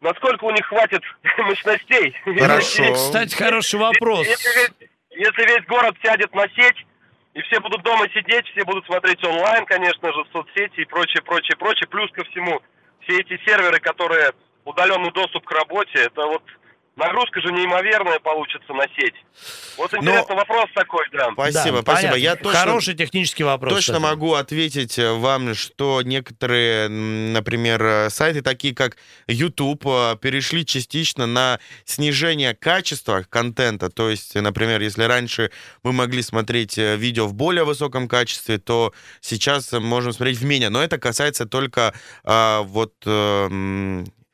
насколько 0.00 0.44
у 0.44 0.50
них 0.50 0.66
хватит 0.66 1.02
мощностей. 1.38 2.14
Хорошо. 2.38 2.92
Кстати, 2.92 3.34
хороший 3.34 3.78
вопрос. 3.78 4.26
Если, 4.26 4.72
если 5.10 5.42
весь 5.46 5.66
город 5.66 5.96
сядет 6.02 6.34
на 6.34 6.48
сеть, 6.48 6.86
и 7.34 7.40
все 7.42 7.60
будут 7.60 7.82
дома 7.82 8.06
сидеть, 8.10 8.46
все 8.48 8.64
будут 8.64 8.84
смотреть 8.84 9.24
онлайн, 9.24 9.64
конечно 9.64 10.12
же, 10.12 10.24
в 10.24 10.28
соцсети 10.32 10.80
и 10.80 10.84
прочее, 10.84 11.22
прочее, 11.22 11.56
прочее. 11.56 11.88
Плюс 11.88 12.10
ко 12.12 12.24
всему, 12.24 12.60
все 13.04 13.20
эти 13.20 13.40
серверы, 13.44 13.80
которые 13.80 14.32
удаленный 14.64 15.12
доступ 15.12 15.44
к 15.44 15.52
работе, 15.52 15.98
это 15.98 16.26
вот 16.26 16.42
Нагрузка 16.94 17.40
же 17.40 17.50
неимоверная 17.52 18.18
получится 18.18 18.70
на 18.74 18.84
сеть. 18.94 19.14
Вот 19.78 19.94
интересный 19.94 20.34
Но... 20.34 20.36
вопрос 20.36 20.66
такой, 20.74 21.06
да. 21.12 21.30
Спасибо, 21.32 21.76
да, 21.78 21.82
спасибо. 21.82 21.82
Понятно. 21.82 22.16
Я 22.16 22.36
точно, 22.36 22.58
Хороший 22.60 22.94
технический 22.94 23.44
вопрос. 23.44 23.72
Точно 23.72 23.94
кстати. 23.94 24.10
могу 24.10 24.34
ответить 24.34 24.98
э, 24.98 25.10
вам, 25.12 25.54
что 25.54 26.02
некоторые, 26.02 26.88
например, 26.88 27.82
э, 27.82 28.10
сайты, 28.10 28.42
такие 28.42 28.74
как 28.74 28.98
YouTube, 29.26 29.86
э, 29.86 30.16
перешли 30.20 30.66
частично 30.66 31.26
на 31.26 31.60
снижение 31.86 32.54
качества 32.54 33.24
контента. 33.26 33.88
То 33.88 34.10
есть, 34.10 34.34
например, 34.34 34.82
если 34.82 35.04
раньше 35.04 35.50
мы 35.82 35.94
могли 35.94 36.20
смотреть 36.20 36.76
видео 36.76 37.26
в 37.26 37.32
более 37.32 37.64
высоком 37.64 38.06
качестве, 38.06 38.58
то 38.58 38.92
сейчас 39.22 39.72
можем 39.72 40.12
смотреть 40.12 40.38
в 40.38 40.44
менее. 40.44 40.68
Но 40.68 40.82
это 40.82 40.98
касается 40.98 41.46
только 41.46 41.94
а, 42.22 42.62
вот 42.62 42.92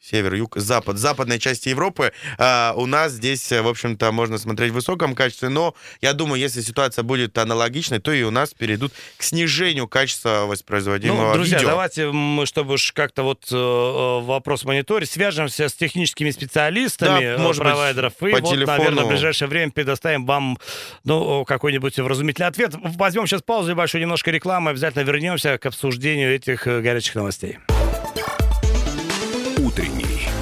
север, 0.01 0.35
юг, 0.35 0.57
запад, 0.57 0.99
западной 0.99 1.39
части 1.39 1.69
Европы. 1.69 2.13
А, 2.39 2.73
у 2.77 2.87
нас 2.87 3.13
здесь, 3.13 3.51
в 3.51 3.67
общем-то, 3.67 4.13
можно 4.13 4.39
смотреть 4.39 4.71
в 4.71 4.75
высоком 4.75 5.15
качестве, 5.15 5.49
но 5.49 5.75
я 6.01 6.13
думаю, 6.13 6.41
если 6.41 6.61
ситуация 6.61 7.03
будет 7.03 7.37
аналогичной, 7.37 7.99
то 7.99 8.13
и 8.13 8.23
у 8.23 8.31
нас 8.31 8.55
перейдут 8.55 8.93
к 9.17 9.23
снижению 9.23 9.89
качества 9.89 10.45
воспроизводимого 10.47 11.29
ну, 11.29 11.35
друзья, 11.35 11.59
видео. 11.59 11.71
давайте 11.71 12.11
мы, 12.11 12.47
чтобы 12.47 12.75
уж 12.75 12.93
как-то 12.93 13.23
вот 13.23 13.47
э, 13.51 13.57
э 13.57 14.25
вопрос 14.25 14.65
мониторить, 14.65 15.11
свяжемся 15.11 15.69
с 15.69 15.75
техническими 15.75 16.31
специалистами 16.31 17.37
да, 17.37 17.43
может 17.43 17.63
провайдеров 17.63 18.15
быть, 18.21 18.37
и 18.39 18.41
вот, 18.41 18.51
телефону. 18.51 18.79
наверное, 18.79 19.05
в 19.05 19.09
ближайшее 19.09 19.49
время 19.49 19.73
предоставим 19.73 20.27
вам 20.27 20.59
ну, 21.05 21.45
какой-нибудь 21.45 21.99
вразумительный 21.99 22.49
ответ. 22.49 22.75
Возьмем 22.83 23.27
сейчас 23.27 23.43
паузу 23.43 23.71
небольшую, 23.71 24.03
немножко 24.03 24.31
рекламы, 24.31 24.71
обязательно 24.71 25.03
вернемся 25.03 25.59
к 25.59 25.67
обсуждению 25.67 26.35
этих 26.35 26.67
э, 26.67 26.81
горячих 26.81 27.15
новостей. 27.15 27.59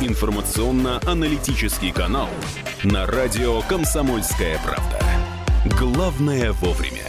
Информационно-аналитический 0.06 1.90
канал 1.90 2.28
на 2.84 3.06
радио 3.06 3.60
«Комсомольская 3.62 4.56
правда». 4.64 5.00
Главное 5.76 6.52
вовремя. 6.52 7.02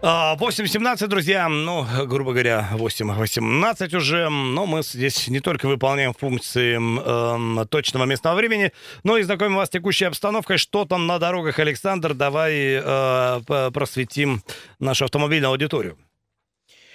8.17, 0.00 1.04
а, 1.04 1.06
друзья, 1.08 1.46
ну, 1.50 1.84
грубо 2.06 2.32
говоря, 2.32 2.70
8.18 2.72 3.96
уже, 3.96 4.30
но 4.30 4.64
мы 4.64 4.82
здесь 4.82 5.28
не 5.28 5.40
только 5.40 5.68
выполняем 5.68 6.14
функции 6.14 6.78
э, 6.80 7.66
точного 7.66 8.04
местного 8.06 8.36
времени, 8.36 8.72
но 9.02 9.18
и 9.18 9.22
знакомим 9.24 9.56
вас 9.56 9.68
с 9.68 9.72
текущей 9.72 10.06
обстановкой, 10.06 10.56
что 10.56 10.86
там 10.86 11.06
на 11.06 11.18
дорогах. 11.18 11.58
Александр, 11.58 12.14
давай 12.14 12.80
э, 12.82 13.70
просветим 13.74 14.42
нашу 14.78 15.04
автомобильную 15.04 15.50
аудиторию. 15.50 15.98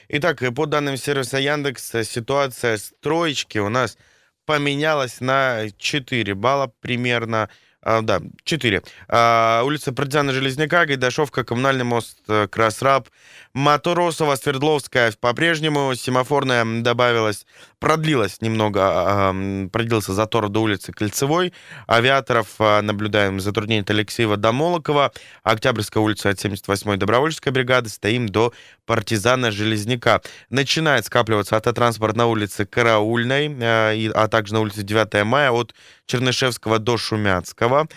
Итак, 0.10 0.44
по 0.56 0.66
данным 0.66 0.98
сервиса 0.98 1.38
Яндекс, 1.38 1.92
ситуация 2.04 2.78
с 2.78 2.94
троечки 3.00 3.58
у 3.58 3.70
нас 3.70 3.98
поменялась 4.46 5.22
на 5.22 5.70
4 5.78 6.34
балла 6.36 6.72
примерно. 6.82 7.50
А, 7.86 8.02
да, 8.02 8.22
4. 8.46 8.82
А, 9.10 9.62
улица 9.66 9.92
Партизана 9.92 10.32
Железняка, 10.32 10.86
Гайдашовка, 10.86 11.44
Коммунальный 11.44 11.84
мост, 11.84 12.18
э, 12.30 12.48
Красраб, 12.48 13.10
Моторосова, 13.54 14.36
Свердловская 14.36 15.12
по-прежнему, 15.20 15.94
семафорная 15.94 16.66
добавилась, 16.82 17.46
продлилась 17.84 18.40
немного, 18.40 18.80
а, 18.82 19.32
а, 19.32 19.68
продлился 19.68 20.14
затор 20.14 20.48
до 20.48 20.62
улицы 20.62 20.94
Кольцевой, 20.94 21.52
авиаторов 21.86 22.48
а, 22.58 22.82
наблюдаем 22.82 23.42
затруднение 23.42 23.82
от 23.82 23.90
Алексеева 23.90 24.38
до 24.38 24.54
Молокова, 24.54 25.12
Октябрьская 25.44 26.02
улица 26.02 26.30
от 26.30 26.38
78-й 26.38 26.96
добровольческой 26.96 27.50
бригады, 27.50 27.90
стоим 27.90 28.30
до 28.30 28.54
партизана 28.86 29.52
Железняка. 29.52 30.22
Начинает 30.50 31.06
скапливаться 31.06 31.58
автотранспорт 31.58 32.16
на 32.16 32.28
улице 32.28 32.66
Караульной, 32.66 33.54
а 33.62 34.28
также 34.30 34.54
на 34.54 34.62
улице 34.62 34.84
9 34.84 35.26
мая 35.26 35.52
от 35.52 35.76
Чернышевского 36.06 36.80
до 36.80 36.98
Шумяцкого. 36.98 37.88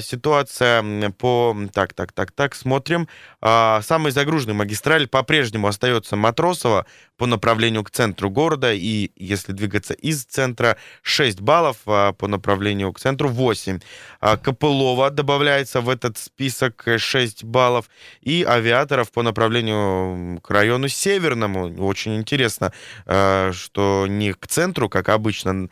Ситуация 0.00 1.10
по... 1.18 1.56
Так, 1.72 1.94
так, 1.94 2.12
так, 2.12 2.30
так, 2.30 2.54
смотрим. 2.54 3.08
Самый 3.40 4.12
загруженный 4.12 4.54
магистраль 4.54 5.08
по-прежнему 5.08 5.66
остается 5.66 6.14
Матросова 6.14 6.86
по 7.16 7.26
направлению 7.26 7.84
к 7.84 7.90
центру 7.90 8.30
города. 8.30 8.72
И 8.72 9.10
если 9.16 9.52
двигаться 9.52 9.94
из 9.94 10.24
центра, 10.24 10.76
6 11.02 11.40
баллов, 11.40 11.78
а 11.86 12.12
по 12.12 12.28
направлению 12.28 12.92
к 12.92 13.00
центру 13.00 13.28
8. 13.28 13.80
А 14.20 14.36
Копылова 14.36 15.10
добавляется 15.10 15.80
в 15.80 15.88
этот 15.88 16.18
список 16.18 16.86
6 16.96 17.44
баллов. 17.44 17.88
И 18.20 18.44
авиаторов 18.44 19.12
по 19.12 19.22
направлению 19.22 20.40
к 20.40 20.50
району 20.50 20.88
Северному. 20.88 21.74
Очень 21.84 22.16
интересно, 22.16 22.72
а, 23.06 23.52
что 23.52 24.06
не 24.08 24.32
к 24.32 24.46
центру, 24.46 24.88
как 24.88 25.08
обычно, 25.08 25.68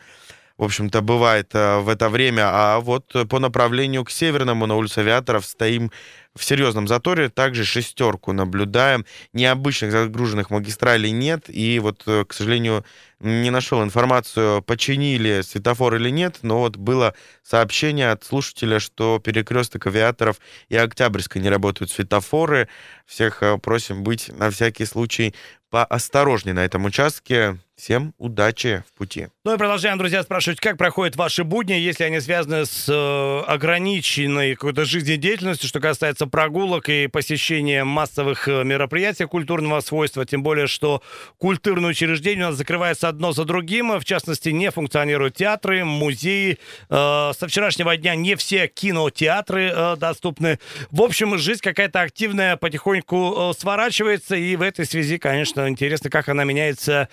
в 0.57 0.63
общем-то, 0.63 1.01
бывает 1.01 1.49
э, 1.53 1.79
в 1.79 1.89
это 1.89 2.09
время. 2.09 2.43
А 2.45 2.79
вот 2.79 3.15
по 3.29 3.39
направлению 3.39 4.05
к 4.05 4.11
северному 4.11 4.65
на 4.65 4.75
улице 4.75 4.99
Авиаторов 4.99 5.45
стоим 5.45 5.91
в 6.35 6.43
серьезном 6.43 6.87
заторе. 6.87 7.29
Также 7.29 7.63
шестерку 7.65 8.33
наблюдаем. 8.33 9.05
Необычных 9.33 9.91
загруженных 9.91 10.49
магистралей 10.49 11.11
нет. 11.11 11.45
И 11.47 11.79
вот, 11.79 12.03
э, 12.07 12.25
к 12.25 12.33
сожалению, 12.33 12.83
не 13.19 13.51
нашел 13.51 13.83
информацию, 13.83 14.61
починили 14.61 15.41
светофор 15.41 15.95
или 15.95 16.09
нет, 16.09 16.39
но 16.41 16.59
вот 16.59 16.75
было 16.75 17.13
сообщение 17.41 18.11
от 18.11 18.23
слушателя, 18.23 18.79
что 18.79 19.19
перекресток 19.19 19.87
авиаторов 19.87 20.39
и 20.67 20.75
Октябрьской 20.75 21.41
не 21.41 21.49
работают 21.49 21.91
светофоры. 21.91 22.67
Всех 23.05 23.41
э, 23.43 23.57
просим 23.57 24.03
быть 24.03 24.29
на 24.37 24.49
всякий 24.49 24.85
случай 24.85 25.33
поосторожнее 25.69 26.53
на 26.53 26.65
этом 26.65 26.85
участке. 26.85 27.59
Всем 27.75 28.13
удачи 28.19 28.83
в 28.87 28.95
пути. 28.95 29.29
Ну 29.43 29.55
и 29.55 29.57
продолжаем, 29.57 29.97
друзья, 29.97 30.21
спрашивать, 30.21 30.59
как 30.59 30.77
проходят 30.77 31.15
ваши 31.15 31.43
будни, 31.43 31.73
если 31.73 32.03
они 32.03 32.19
связаны 32.19 32.67
с 32.67 32.87
э, 32.87 33.43
ограниченной 33.47 34.53
какой-то 34.53 34.85
жизнедеятельностью, 34.85 35.67
что 35.67 35.79
касается 35.79 36.27
прогулок 36.27 36.87
и 36.89 37.07
посещения 37.07 37.83
массовых 37.83 38.47
э, 38.47 38.63
мероприятий 38.63 39.25
культурного 39.25 39.81
свойства, 39.81 40.23
тем 40.23 40.43
более, 40.43 40.67
что 40.67 41.01
культурные 41.39 41.89
учреждения 41.89 42.43
у 42.43 42.49
нас 42.49 42.57
закрываются 42.57 43.09
одно 43.09 43.31
за 43.31 43.43
другим, 43.43 43.99
в 43.99 44.05
частности, 44.05 44.49
не 44.49 44.69
функционируют 44.69 45.35
театры, 45.35 45.83
музеи, 45.83 46.59
э, 46.89 47.31
со 47.37 47.47
вчерашнего 47.47 47.97
дня 47.97 48.13
не 48.13 48.35
все 48.35 48.67
кинотеатры 48.67 49.71
э, 49.73 49.95
доступны. 49.97 50.59
В 50.91 51.01
общем, 51.01 51.39
жизнь 51.39 51.61
какая-то 51.61 52.01
активная 52.01 52.55
потихоньку 52.55 53.51
э, 53.51 53.59
сворачивается, 53.59 54.35
и 54.35 54.55
в 54.55 54.61
этой 54.61 54.85
связи, 54.85 55.17
конечно, 55.17 55.67
интересно, 55.67 56.11
как 56.11 56.29
она 56.29 56.43
меняется 56.43 57.09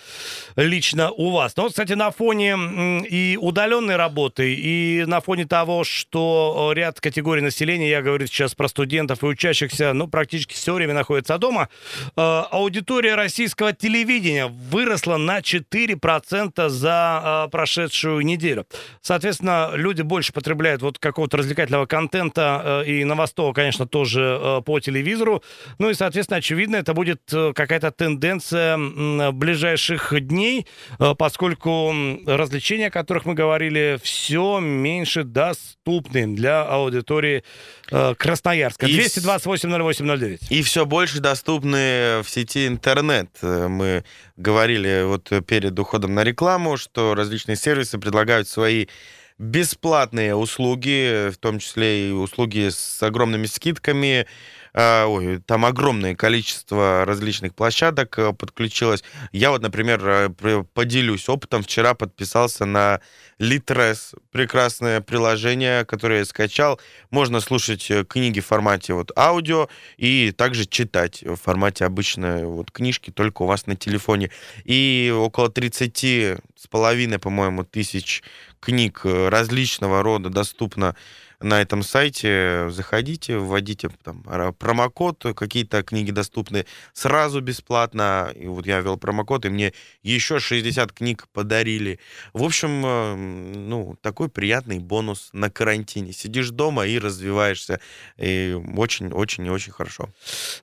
лично 0.56 1.10
у 1.10 1.30
вас. 1.30 1.56
Но, 1.56 1.68
кстати, 1.68 1.92
на 1.92 2.10
фоне 2.10 3.04
и 3.08 3.38
удаленной 3.40 3.96
работы, 3.96 4.54
и 4.54 5.04
на 5.06 5.20
фоне 5.20 5.46
того, 5.46 5.84
что 5.84 6.72
ряд 6.74 7.00
категорий 7.00 7.42
населения, 7.42 7.90
я 7.90 8.02
говорю 8.02 8.26
сейчас 8.26 8.54
про 8.54 8.68
студентов 8.68 9.22
и 9.22 9.26
учащихся, 9.26 9.92
ну, 9.92 10.08
практически 10.08 10.54
все 10.54 10.74
время 10.74 10.94
находится 10.94 11.38
дома, 11.38 11.68
аудитория 12.16 13.14
российского 13.14 13.72
телевидения 13.72 14.46
выросла 14.46 15.16
на 15.16 15.40
4% 15.40 16.68
за 16.68 17.48
прошедшую 17.50 18.24
неделю. 18.24 18.66
Соответственно, 19.00 19.70
люди 19.74 20.02
больше 20.02 20.32
потребляют 20.32 20.82
вот 20.82 20.98
какого-то 20.98 21.38
развлекательного 21.38 21.86
контента 21.86 22.82
и 22.86 23.04
новостного, 23.04 23.52
конечно, 23.52 23.86
тоже 23.86 24.62
по 24.64 24.80
телевизору. 24.80 25.42
Ну 25.78 25.90
и, 25.90 25.94
соответственно, 25.94 26.38
очевидно, 26.38 26.76
это 26.76 26.94
будет 26.94 27.20
э, 27.32 27.52
какая-то 27.54 27.90
тенденция 27.90 28.76
ближайших 29.32 30.14
дней, 30.20 30.39
э, 30.98 31.14
поскольку 31.16 31.92
развлечения, 32.26 32.86
о 32.86 32.90
которых 32.90 33.24
мы 33.24 33.34
говорили, 33.34 33.98
все 34.02 34.60
меньше 34.60 35.24
доступны 35.24 36.34
для 36.34 36.62
аудитории 36.62 37.44
э, 37.90 38.14
Красноярска. 38.16 38.86
228-08-09. 38.86 40.38
И 40.50 40.62
все 40.62 40.86
больше 40.86 41.20
доступны 41.20 42.22
в 42.22 42.26
сети 42.28 42.66
интернет. 42.66 43.30
Мы 43.42 44.04
говорили 44.36 45.04
вот 45.04 45.30
перед 45.46 45.78
уходом 45.78 46.14
на 46.14 46.24
рекламу, 46.24 46.76
что 46.76 47.14
различные 47.14 47.56
сервисы 47.56 47.98
предлагают 47.98 48.48
свои 48.48 48.86
бесплатные 49.40 50.34
услуги, 50.34 51.30
в 51.30 51.38
том 51.38 51.58
числе 51.58 52.10
и 52.10 52.12
услуги 52.12 52.68
с 52.68 53.02
огромными 53.02 53.46
скидками, 53.46 54.26
а, 54.72 55.06
ой, 55.06 55.38
там 55.38 55.64
огромное 55.64 56.14
количество 56.14 57.04
различных 57.04 57.54
площадок 57.54 58.18
э, 58.18 58.32
подключилось. 58.32 59.02
Я 59.32 59.50
вот, 59.50 59.62
например, 59.62 60.00
э, 60.06 60.64
поделюсь 60.74 61.28
опытом. 61.28 61.62
Вчера 61.62 61.94
подписался 61.94 62.66
на 62.66 63.00
Litres, 63.40 64.14
прекрасное 64.30 65.00
приложение, 65.00 65.84
которое 65.84 66.20
я 66.20 66.24
скачал. 66.24 66.80
Можно 67.10 67.40
слушать 67.40 67.90
э, 67.90 68.04
книги 68.04 68.38
в 68.38 68.46
формате 68.46 68.94
вот 68.94 69.10
аудио 69.16 69.68
и 69.96 70.30
также 70.30 70.66
читать 70.66 71.22
в 71.22 71.34
формате 71.36 71.84
обычной 71.84 72.44
вот 72.44 72.70
книжки, 72.70 73.10
только 73.10 73.42
у 73.42 73.46
вас 73.46 73.66
на 73.66 73.74
телефоне. 73.74 74.30
И 74.64 75.12
около 75.12 75.50
30 75.50 75.98
с 75.98 76.66
половиной, 76.68 77.18
по-моему, 77.18 77.64
тысяч 77.64 78.22
книг 78.60 79.00
различного 79.04 80.02
рода 80.02 80.30
доступно 80.30 80.94
на 81.40 81.60
этом 81.60 81.82
сайте. 81.82 82.68
Заходите, 82.70 83.38
вводите 83.38 83.90
там 84.04 84.22
промокод, 84.58 85.24
какие-то 85.34 85.82
книги 85.82 86.10
доступны 86.10 86.66
сразу 86.92 87.40
бесплатно. 87.40 88.32
И 88.34 88.46
вот 88.46 88.66
я 88.66 88.80
ввел 88.80 88.96
промокод, 88.96 89.46
и 89.46 89.48
мне 89.48 89.72
еще 90.02 90.38
60 90.38 90.92
книг 90.92 91.26
подарили. 91.32 91.98
В 92.32 92.42
общем, 92.42 92.82
э, 92.84 93.14
ну, 93.14 93.96
такой 94.02 94.28
приятный 94.28 94.78
бонус 94.78 95.30
на 95.32 95.50
карантине. 95.50 96.12
Сидишь 96.12 96.50
дома 96.50 96.86
и 96.86 96.98
развиваешься. 96.98 97.80
И 98.18 98.56
очень-очень 98.76 99.46
и 99.46 99.50
очень 99.50 99.72
хорошо. 99.72 100.10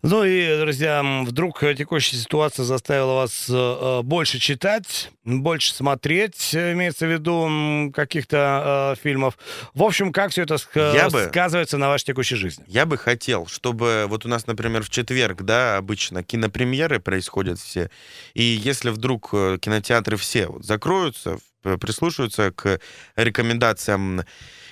Ну 0.03 0.23
и, 0.23 0.59
друзья, 0.59 1.03
вдруг 1.25 1.59
текущая 1.59 2.17
ситуация 2.17 2.63
заставила 2.63 3.13
вас 3.15 3.47
э, 3.49 4.01
больше 4.03 4.39
читать, 4.39 5.11
больше 5.23 5.73
смотреть, 5.73 6.53
имеется 6.53 7.07
в 7.07 7.11
виду 7.11 7.91
каких-то 7.93 8.93
э, 8.95 9.01
фильмов. 9.01 9.37
В 9.73 9.83
общем, 9.83 10.11
как 10.11 10.31
все 10.31 10.43
это 10.43 10.57
я 10.75 11.09
бы, 11.09 11.25
сказывается 11.29 11.77
на 11.77 11.89
вашей 11.89 12.05
текущей 12.05 12.35
жизни? 12.35 12.63
Я 12.67 12.85
бы 12.85 12.97
хотел, 12.97 13.47
чтобы 13.47 14.05
вот 14.07 14.25
у 14.25 14.29
нас, 14.29 14.47
например, 14.47 14.83
в 14.83 14.89
четверг, 14.89 15.43
да, 15.43 15.77
обычно 15.77 16.23
кинопремьеры 16.23 16.99
происходят 16.99 17.59
все, 17.59 17.89
и 18.33 18.43
если 18.43 18.89
вдруг 18.89 19.29
э, 19.33 19.57
кинотеатры 19.59 20.17
все 20.17 20.47
вот 20.47 20.65
закроются, 20.65 21.37
прислушиваются 21.61 22.51
к 22.51 22.79
рекомендациям 23.15 24.23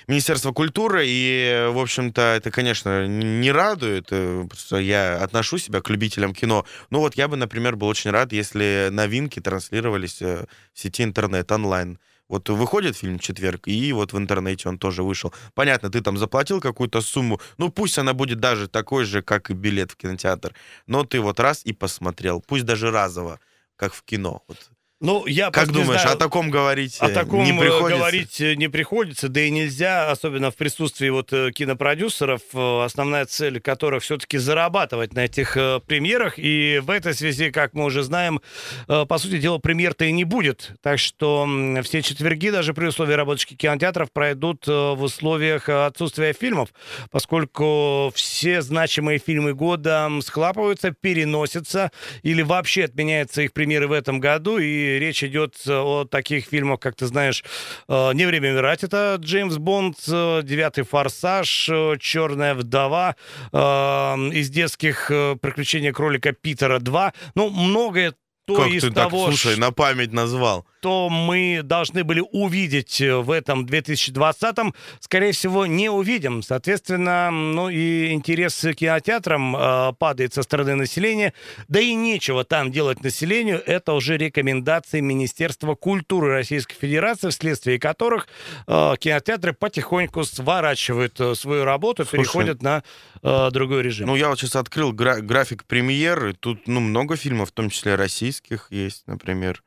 Министерства 0.08 0.52
культуры, 0.52 1.04
и, 1.04 1.68
в 1.72 1.78
общем-то, 1.78 2.20
это, 2.36 2.52
конечно, 2.52 3.08
не 3.08 3.50
радует, 3.50 4.06
э, 4.10 4.46
просто 4.48 4.76
я 4.76 5.16
отношу 5.16 5.58
себя 5.58 5.80
к 5.80 5.90
любителям 5.90 6.32
кино. 6.32 6.64
Ну 6.90 7.00
вот 7.00 7.16
я 7.16 7.26
бы, 7.26 7.36
например, 7.36 7.74
был 7.74 7.88
очень 7.88 8.10
рад, 8.12 8.32
если 8.32 8.88
новинки 8.92 9.40
транслировались 9.40 10.22
э, 10.22 10.46
в 10.72 10.78
сети 10.78 11.02
интернет 11.02 11.50
онлайн. 11.50 11.98
Вот 12.28 12.48
выходит 12.48 12.96
фильм 12.96 13.18
четверг, 13.18 13.68
и 13.68 13.92
вот 13.92 14.12
в 14.12 14.18
интернете 14.18 14.68
он 14.68 14.78
тоже 14.78 15.02
вышел. 15.02 15.32
Понятно, 15.54 15.90
ты 15.90 16.00
там 16.00 16.18
заплатил 16.18 16.60
какую-то 16.60 17.00
сумму, 17.00 17.40
ну 17.58 17.70
пусть 17.70 17.98
она 17.98 18.14
будет 18.14 18.40
даже 18.40 18.68
такой 18.68 19.04
же, 19.04 19.22
как 19.22 19.50
и 19.50 19.54
билет 19.54 19.92
в 19.92 19.96
кинотеатр, 19.96 20.54
но 20.86 21.04
ты 21.04 21.20
вот 21.20 21.40
раз 21.40 21.64
и 21.64 21.72
посмотрел, 21.72 22.40
пусть 22.40 22.64
даже 22.64 22.90
разово, 22.90 23.38
как 23.76 23.94
в 23.94 24.02
кино. 24.02 24.42
Вот 24.48 24.70
ну, 25.00 25.26
я 25.26 25.50
как 25.50 25.70
думаешь, 25.72 26.00
знаю, 26.00 26.16
о 26.16 26.18
таком 26.18 26.50
говорить 26.50 26.96
о 27.00 27.10
таком 27.10 27.44
не 27.44 27.52
приходится? 27.52 27.98
говорить 27.98 28.40
не 28.40 28.68
приходится, 28.68 29.28
да 29.28 29.42
и 29.42 29.50
нельзя, 29.50 30.10
особенно 30.10 30.50
в 30.50 30.56
присутствии 30.56 31.10
вот 31.10 31.34
э, 31.34 31.50
кинопродюсеров, 31.52 32.40
э, 32.54 32.82
основная 32.82 33.26
цель 33.26 33.60
которых 33.60 34.02
все-таки 34.02 34.38
зарабатывать 34.38 35.12
на 35.12 35.26
этих 35.26 35.54
э, 35.58 35.80
премьерах, 35.86 36.38
и 36.38 36.80
в 36.82 36.88
этой 36.88 37.12
связи, 37.12 37.50
как 37.50 37.74
мы 37.74 37.84
уже 37.84 38.02
знаем, 38.02 38.40
по 38.86 39.18
сути 39.18 39.38
дела, 39.38 39.58
премьер-то 39.58 40.06
и 40.06 40.12
не 40.12 40.24
будет, 40.24 40.72
так 40.80 40.98
что 40.98 41.46
все 41.82 42.00
четверги, 42.00 42.48
даже 42.48 42.72
при 42.72 42.86
условии 42.86 43.12
работочки 43.12 43.54
кинотеатров, 43.54 44.10
пройдут 44.10 44.66
в 44.66 45.02
условиях 45.02 45.68
отсутствия 45.68 46.32
фильмов, 46.32 46.70
поскольку 47.10 48.10
все 48.14 48.62
значимые 48.62 49.18
фильмы 49.18 49.52
года 49.52 50.10
схлапываются, 50.22 50.92
переносятся 50.92 51.90
или 52.22 52.40
вообще 52.40 52.84
отменяются 52.84 53.42
их 53.42 53.52
премьеры 53.52 53.88
в 53.88 53.92
этом 53.92 54.20
году, 54.20 54.56
и 54.56 54.85
речь 54.86 55.22
идет 55.24 55.56
э, 55.66 55.72
о 55.72 56.04
таких 56.04 56.46
фильмах, 56.46 56.80
как 56.80 56.96
ты 56.96 57.06
знаешь, 57.06 57.44
э, 57.88 58.12
«Не 58.14 58.26
время 58.26 58.52
умирать»— 58.52 58.82
это 58.84 59.16
Джеймс 59.20 59.56
Бонд, 59.56 59.96
э, 60.08 60.40
«Девятый 60.42 60.84
форсаж», 60.84 61.70
«Черная 62.00 62.54
вдова», 62.54 63.16
из 63.52 64.50
детских 64.50 65.08
«Приключения 65.08 65.92
кролика 65.92 66.32
Питера 66.32 66.78
2». 66.78 67.12
Ну, 67.34 67.50
многое 67.50 68.14
то 68.46 68.56
как 68.56 68.68
из 68.68 68.82
ты 68.82 68.90
того, 68.92 69.26
так, 69.26 69.36
слушай, 69.36 69.58
на 69.58 69.72
память 69.72 70.12
назвал. 70.12 70.66
Что 70.78 71.08
мы 71.08 71.62
должны 71.64 72.04
были 72.04 72.22
увидеть 72.32 73.00
в 73.00 73.30
этом 73.30 73.64
2020-м, 73.64 74.74
скорее 75.00 75.32
всего, 75.32 75.64
не 75.66 75.88
увидим. 75.88 76.42
Соответственно, 76.42 77.30
ну 77.30 77.70
и 77.70 78.12
интерес 78.12 78.60
к 78.60 78.74
кинотеатрам 78.74 79.56
э, 79.56 79.92
падает 79.98 80.34
со 80.34 80.42
стороны 80.42 80.74
населения. 80.74 81.32
Да 81.68 81.80
и 81.80 81.94
нечего 81.94 82.44
там 82.44 82.70
делать 82.70 83.02
населению. 83.02 83.62
Это 83.64 83.94
уже 83.94 84.18
рекомендации 84.18 85.00
Министерства 85.00 85.74
культуры 85.74 86.32
Российской 86.32 86.76
Федерации, 86.76 87.30
вследствие 87.30 87.78
которых 87.78 88.28
э, 88.66 88.94
кинотеатры 88.98 89.54
потихоньку 89.54 90.24
сворачивают 90.24 91.18
э, 91.20 91.34
свою 91.34 91.64
работу, 91.64 92.04
Слушай, 92.04 92.18
переходят 92.18 92.62
на 92.62 92.82
э, 93.22 93.50
другой 93.50 93.82
режим. 93.82 94.08
Ну, 94.08 94.16
я 94.16 94.28
вот 94.28 94.38
сейчас 94.38 94.56
открыл 94.56 94.92
гра- 94.92 95.20
график 95.20 95.64
премьер. 95.64 96.34
Тут 96.38 96.68
ну, 96.68 96.80
много 96.80 97.16
фильмов, 97.16 97.48
в 97.48 97.52
том 97.52 97.70
числе 97.70 97.94
российских 97.94 98.68
есть, 98.70 99.06
например, 99.06 99.62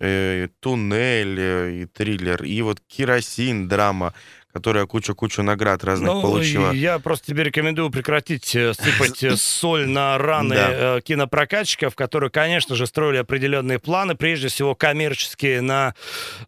э, 0.00 0.48
«Туннель» 0.60 1.38
э, 1.38 1.72
и 1.82 1.86
триллер, 1.86 2.42
и 2.44 2.62
вот 2.62 2.80
«Керосин» 2.86 3.68
драма, 3.68 4.14
которая 4.52 4.86
кучу-кучу 4.86 5.42
наград 5.42 5.84
разных 5.84 6.14
Ну, 6.14 6.22
получила. 6.22 6.72
я 6.72 6.98
просто 6.98 7.26
тебе 7.26 7.44
рекомендую 7.44 7.90
прекратить 7.90 8.56
э, 8.56 8.72
сыпать 8.72 9.22
э, 9.22 9.36
соль 9.36 9.86
на 9.86 10.16
раны 10.16 10.54
Да. 10.56 10.96
э, 10.96 11.00
кинопрокатчиков, 11.02 11.94
которые, 11.94 12.30
конечно 12.30 12.74
же, 12.74 12.86
строили 12.86 13.18
определенные 13.18 13.78
планы, 13.78 14.14
прежде 14.14 14.48
всего 14.48 14.74
коммерческие, 14.74 15.60
на 15.60 15.94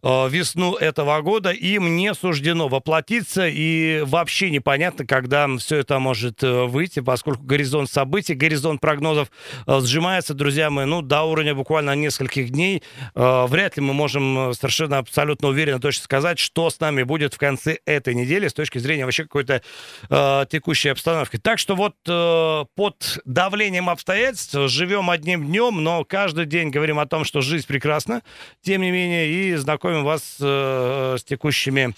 весну 0.01 0.75
этого 0.75 1.21
года. 1.21 1.51
Им 1.51 1.95
не 1.95 2.13
суждено 2.13 2.67
воплотиться, 2.67 3.47
и 3.47 4.01
вообще 4.05 4.49
непонятно, 4.49 5.05
когда 5.05 5.47
все 5.57 5.77
это 5.77 5.99
может 5.99 6.41
выйти, 6.41 7.01
поскольку 7.01 7.43
горизонт 7.43 7.89
событий, 7.89 8.33
горизонт 8.33 8.81
прогнозов 8.81 9.29
сжимается, 9.67 10.33
друзья 10.33 10.69
мои, 10.69 10.85
ну, 10.85 11.01
до 11.01 11.21
уровня 11.23 11.53
буквально 11.53 11.95
нескольких 11.95 12.49
дней. 12.49 12.81
Вряд 13.13 13.77
ли 13.77 13.83
мы 13.83 13.93
можем 13.93 14.53
совершенно 14.53 14.97
абсолютно 14.97 15.49
уверенно 15.49 15.79
точно 15.79 16.03
сказать, 16.03 16.39
что 16.39 16.69
с 16.69 16.79
нами 16.79 17.03
будет 17.03 17.33
в 17.33 17.37
конце 17.37 17.77
этой 17.97 18.13
недели 18.13 18.47
с 18.47 18.53
точки 18.53 18.77
зрения 18.77 19.05
вообще 19.05 19.23
какой-то 19.23 19.61
э, 20.09 20.45
текущей 20.49 20.89
обстановки. 20.89 21.37
Так 21.37 21.59
что 21.59 21.75
вот 21.75 21.95
э, 22.07 22.65
под 22.75 23.19
давлением 23.25 23.89
обстоятельств 23.89 24.55
живем 24.67 25.09
одним 25.09 25.45
днем, 25.45 25.83
но 25.83 26.03
каждый 26.03 26.45
день 26.45 26.69
говорим 26.69 26.99
о 26.99 27.05
том, 27.05 27.25
что 27.25 27.41
жизнь 27.41 27.67
прекрасна, 27.67 28.21
тем 28.61 28.81
не 28.81 28.91
менее, 28.91 29.29
и 29.29 29.55
знакомим 29.55 30.03
вас 30.03 30.37
э, 30.39 31.15
с 31.19 31.23
текущими 31.23 31.93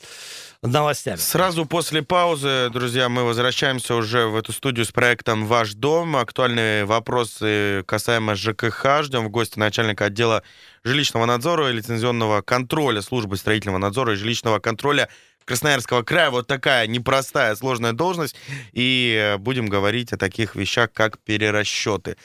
новостями. 0.64 1.18
Сразу 1.18 1.66
после 1.66 2.02
паузы, 2.02 2.70
друзья, 2.72 3.10
мы 3.10 3.24
возвращаемся 3.24 3.96
уже 3.96 4.28
в 4.28 4.36
эту 4.36 4.54
студию 4.54 4.86
с 4.86 4.92
проектом 4.92 5.46
«Ваш 5.46 5.74
дом». 5.74 6.16
Актуальные 6.16 6.86
вопросы 6.86 7.84
касаемо 7.86 8.36
ЖКХ. 8.36 9.04
Ждем 9.04 9.26
в 9.26 9.30
гости 9.30 9.60
начальника 9.60 10.06
отдела 10.06 10.44
жилищного 10.84 11.26
надзора 11.26 11.70
и 11.70 11.74
лицензионного 11.74 12.42
контроля 12.42 13.02
службы 13.02 13.38
строительного 13.38 13.78
надзора 13.78 14.14
и 14.14 14.16
жилищного 14.16 14.60
контроля 14.60 15.10
Красноярского 15.46 16.04
края. 16.04 16.30
Вот 16.30 16.48
такая 16.48 16.88
непростая, 16.88 17.56
сложная 17.56 17.94
должность. 17.94 18.36
И 18.72 19.16
э, 19.20 19.38
будем 19.38 19.68
говорить 19.68 20.14
о 20.14 20.18
таких 20.18 20.56
вещах, 20.56 20.92
как 20.94 21.20
перерасчеты. 21.20 22.18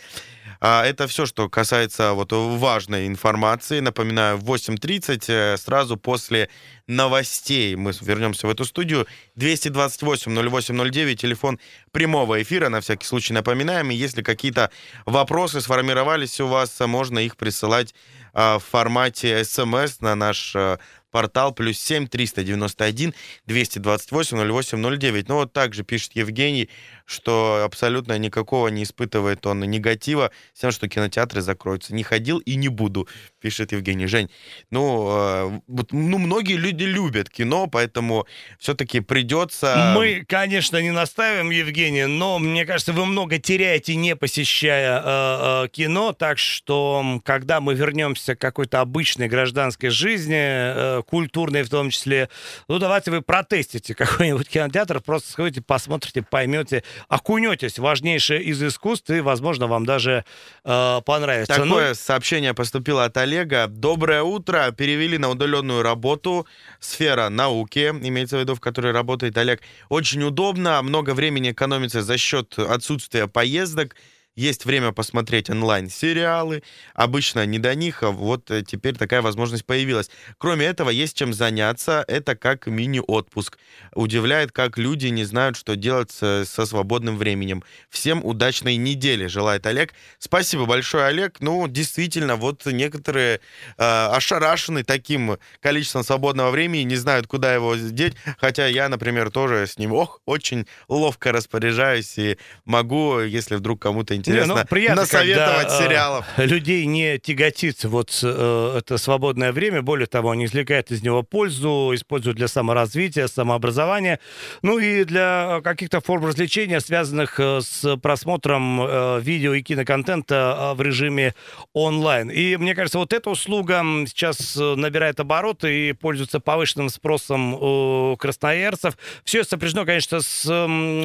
А, 0.61 0.85
Это 0.85 1.07
все, 1.07 1.27
что 1.27 1.49
касается 1.49 2.13
вот 2.15 2.33
важной 2.33 3.07
информации. 3.07 3.81
Напоминаю, 3.81 4.39
в 4.39 4.51
8.30 4.51 5.25
э, 5.29 5.57
сразу 5.57 5.97
после 5.97 6.49
новостей 6.89 7.77
мы 7.77 7.93
вернемся 8.01 8.47
в 8.47 8.51
эту 8.51 8.65
студию. 8.65 9.07
228-08-09, 9.37 11.15
телефон 11.15 11.61
прямого 11.93 12.43
эфира, 12.43 12.69
на 12.71 12.81
всякий 12.81 13.07
случай 13.07 13.33
напоминаем. 13.33 13.91
И 13.91 13.95
если 13.95 14.23
какие-то 14.23 14.71
вопросы 15.07 15.61
сформировались 15.61 16.41
у 16.41 16.49
вас, 16.49 16.79
можно 16.81 17.21
их 17.21 17.37
присылать 17.37 17.95
а, 18.35 18.59
в 18.59 18.65
формате 18.65 19.45
смс 19.45 20.01
на 20.01 20.15
наш 20.15 20.55
а, 20.57 20.79
портал 21.11 21.53
плюс 21.53 21.79
7 21.79 22.07
391 22.07 23.15
228 23.47 24.37
08 24.39 24.99
09. 24.99 25.29
Ну 25.29 25.35
вот 25.37 25.53
также 25.53 25.85
пишет 25.85 26.13
Евгений, 26.15 26.69
что 27.09 27.63
абсолютно 27.65 28.19
никакого 28.19 28.69
не 28.69 28.83
испытывает 28.83 29.47
он 29.47 29.61
негатива 29.61 30.31
с 30.53 30.61
тем, 30.61 30.71
что 30.71 30.89
кинотеатры 30.89 31.41
закроются. 31.41 31.95
Не 31.95 32.03
ходил 32.03 32.39
и 32.39 32.55
не 32.55 32.69
буду, 32.69 33.09
пишет 33.41 33.73
Евгений. 33.73 34.07
Жень, 34.07 34.31
ну, 34.71 35.09
э, 35.11 35.61
вот, 35.67 35.93
ну 35.93 36.19
многие 36.19 36.57
люди 36.57 36.85
любят 36.85 37.31
кино, 37.31 37.67
поэтому 37.67 38.27
все-таки 38.59 39.01
придется... 39.01 39.95
Мы, 39.97 40.23
конечно, 40.29 40.81
не 40.83 40.91
наставим, 40.91 41.51
Евгений, 41.51 42.05
но 42.05 42.39
мне 42.39 42.67
кажется, 42.67 42.93
вы 42.93 43.07
много 43.07 43.39
теряете, 43.39 43.97
не 43.97 44.15
посещая 44.15 45.03
э, 45.03 45.65
э, 45.65 45.69
кино. 45.69 46.13
Так 46.13 46.37
что, 46.37 47.23
когда 47.25 47.61
мы 47.61 47.75
вернемся 47.75 48.37
к 48.37 48.41
какой-то 48.41 48.83
обычной 48.83 49.29
гражданской 49.29 49.89
жизни, 49.89 50.37
э, 50.37 51.03
культурной 51.07 51.63
в 51.63 51.71
том 51.71 51.89
числе, 51.89 52.29
ну 52.69 52.79
давайте 52.79 53.11
вы 53.11 53.23
протестите 53.23 53.95
какой-нибудь 53.95 54.49
кинотеатр, 54.49 55.01
просто 55.01 55.33
сходите, 55.33 55.63
посмотрите, 55.63 56.21
поймете, 56.21 56.85
окунетесь 57.09 57.79
в 57.79 57.83
важнейшее 57.83 58.43
из 58.43 58.63
искусств, 58.63 59.11
и, 59.11 59.21
возможно, 59.21 59.67
вам 59.67 59.87
даже 59.87 60.25
э, 60.65 61.01
понравится. 61.05 61.57
Ну, 61.59 61.65
Такое 61.65 61.95
сообщение 61.95 62.55
поступило 62.55 63.05
от 63.05 63.17
Олега. 63.17 63.67
Доброе 63.69 64.23
утро. 64.23 64.71
Перевели 64.77 65.19
на 65.19 65.31
удаленную 65.31 65.83
работу. 65.83 66.47
Сфера 66.81 67.29
науки, 67.29 67.89
имеется 67.89 68.37
в 68.37 68.41
виду, 68.41 68.55
в 68.55 68.61
которой 68.61 68.93
работает 68.93 69.37
Олег. 69.39 69.61
Очень 69.89 70.23
удобно. 70.23 70.81
Много 70.83 71.15
времени 71.15 71.53
экономится 71.53 72.03
за 72.03 72.19
счет 72.19 72.59
отсутствия 72.59 73.27
поездок. 73.27 73.97
Есть 74.39 74.67
время 74.67 74.93
посмотреть 74.93 75.51
онлайн-сериалы. 75.51 76.63
Обычно 76.95 77.45
не 77.45 77.59
до 77.59 77.75
них, 77.75 78.05
а 78.05 78.13
вот 78.13 78.53
э, 78.53 78.63
теперь 78.63 78.95
такая 78.95 79.21
возможность 79.21 79.65
появилась. 79.65 80.11
Кроме 80.39 80.67
этого, 80.67 80.91
есть 80.91 81.17
чем 81.17 81.35
заняться. 81.35 82.05
Это 82.07 82.37
как 82.37 82.69
мини-отпуск. 82.69 83.59
Удивляет, 83.97 84.53
как 84.53 84.79
люди 84.79 85.09
не 85.09 85.25
знают, 85.25 85.57
что 85.57 85.75
делать 85.75 86.13
со, 86.13 86.45
со 86.45 86.67
свободным 86.67 87.17
временем. 87.17 87.65
Всем 87.91 88.25
удачной 88.25 88.77
недели, 88.77 89.27
желает 89.27 89.67
Олег. 89.67 89.93
Спасибо 90.21 90.67
большое, 90.67 91.07
Олег. 91.07 91.41
Ну, 91.41 91.67
действительно, 91.67 92.37
вот 92.37 92.65
некоторые 92.67 93.41
э, 93.77 93.83
ошарашены 93.83 94.85
таким 94.85 95.39
количеством 95.61 96.05
свободного 96.05 96.53
времени, 96.53 96.83
не 96.83 96.95
знают, 96.95 97.27
куда 97.27 97.53
его 97.53 97.75
деть. 97.75 98.15
Хотя 98.39 98.69
я, 98.69 98.89
например, 98.89 99.33
тоже 99.33 99.67
с 99.67 99.79
ним, 99.79 99.95
ох, 99.95 100.21
очень 100.27 100.69
ловко 100.87 101.33
распоряжаюсь 101.33 102.17
и 102.19 102.39
могу, 102.65 103.19
если 103.19 103.57
вдруг 103.57 103.83
кому-то 103.83 104.15
интересно, 104.15 104.28
Не, 104.29 104.45
ну, 104.45 104.57
приятно, 104.69 105.03
насоветовать 105.03 105.69
когда, 105.69 105.77
э, 105.77 105.85
сериалов. 105.85 106.27
людей 106.37 106.87
не 106.87 107.19
тяготит 107.19 107.85
вот 107.85 108.19
э, 108.23 108.75
это 108.79 108.99
свободное 108.99 109.53
время. 109.53 109.83
Более 109.83 110.07
того, 110.07 110.31
они 110.31 110.45
извлекают 110.45 110.91
из 110.91 111.03
него 111.03 111.23
пользу, 111.23 111.93
используют 111.95 112.37
для 112.37 112.49
саморазвития, 112.49 113.27
самообразования, 113.27 114.21
ну 114.63 114.79
и 114.79 115.05
для 115.05 115.61
каких-то 115.63 116.01
форм 116.01 116.27
развлечения, 116.27 116.81
связанных 116.81 117.39
э, 117.41 117.61
с 117.61 117.97
просмотром 117.97 118.81
э, 118.81 119.21
видео 119.21 119.55
и 119.55 119.63
киноконтента 119.63 120.73
э, 120.73 120.75
в 120.75 120.83
режиме 120.83 121.35
онлайн. 121.73 122.31
И 122.31 122.57
мне 122.57 122.75
кажется, 122.75 122.99
вот 122.99 123.13
эта 123.13 123.31
услуга 123.31 123.83
сейчас 124.07 124.57
э, 124.57 124.75
набирает 124.77 125.21
обороты 125.21 125.89
и 125.89 125.93
пользуется 125.93 126.41
повышенным 126.41 126.89
спросом 126.89 127.55
у 127.55 128.17
красноярцев. 128.19 128.97
Все 129.25 129.41
это 129.41 129.51
сопряжено, 129.51 129.85
конечно, 129.85 130.21
с 130.21 130.45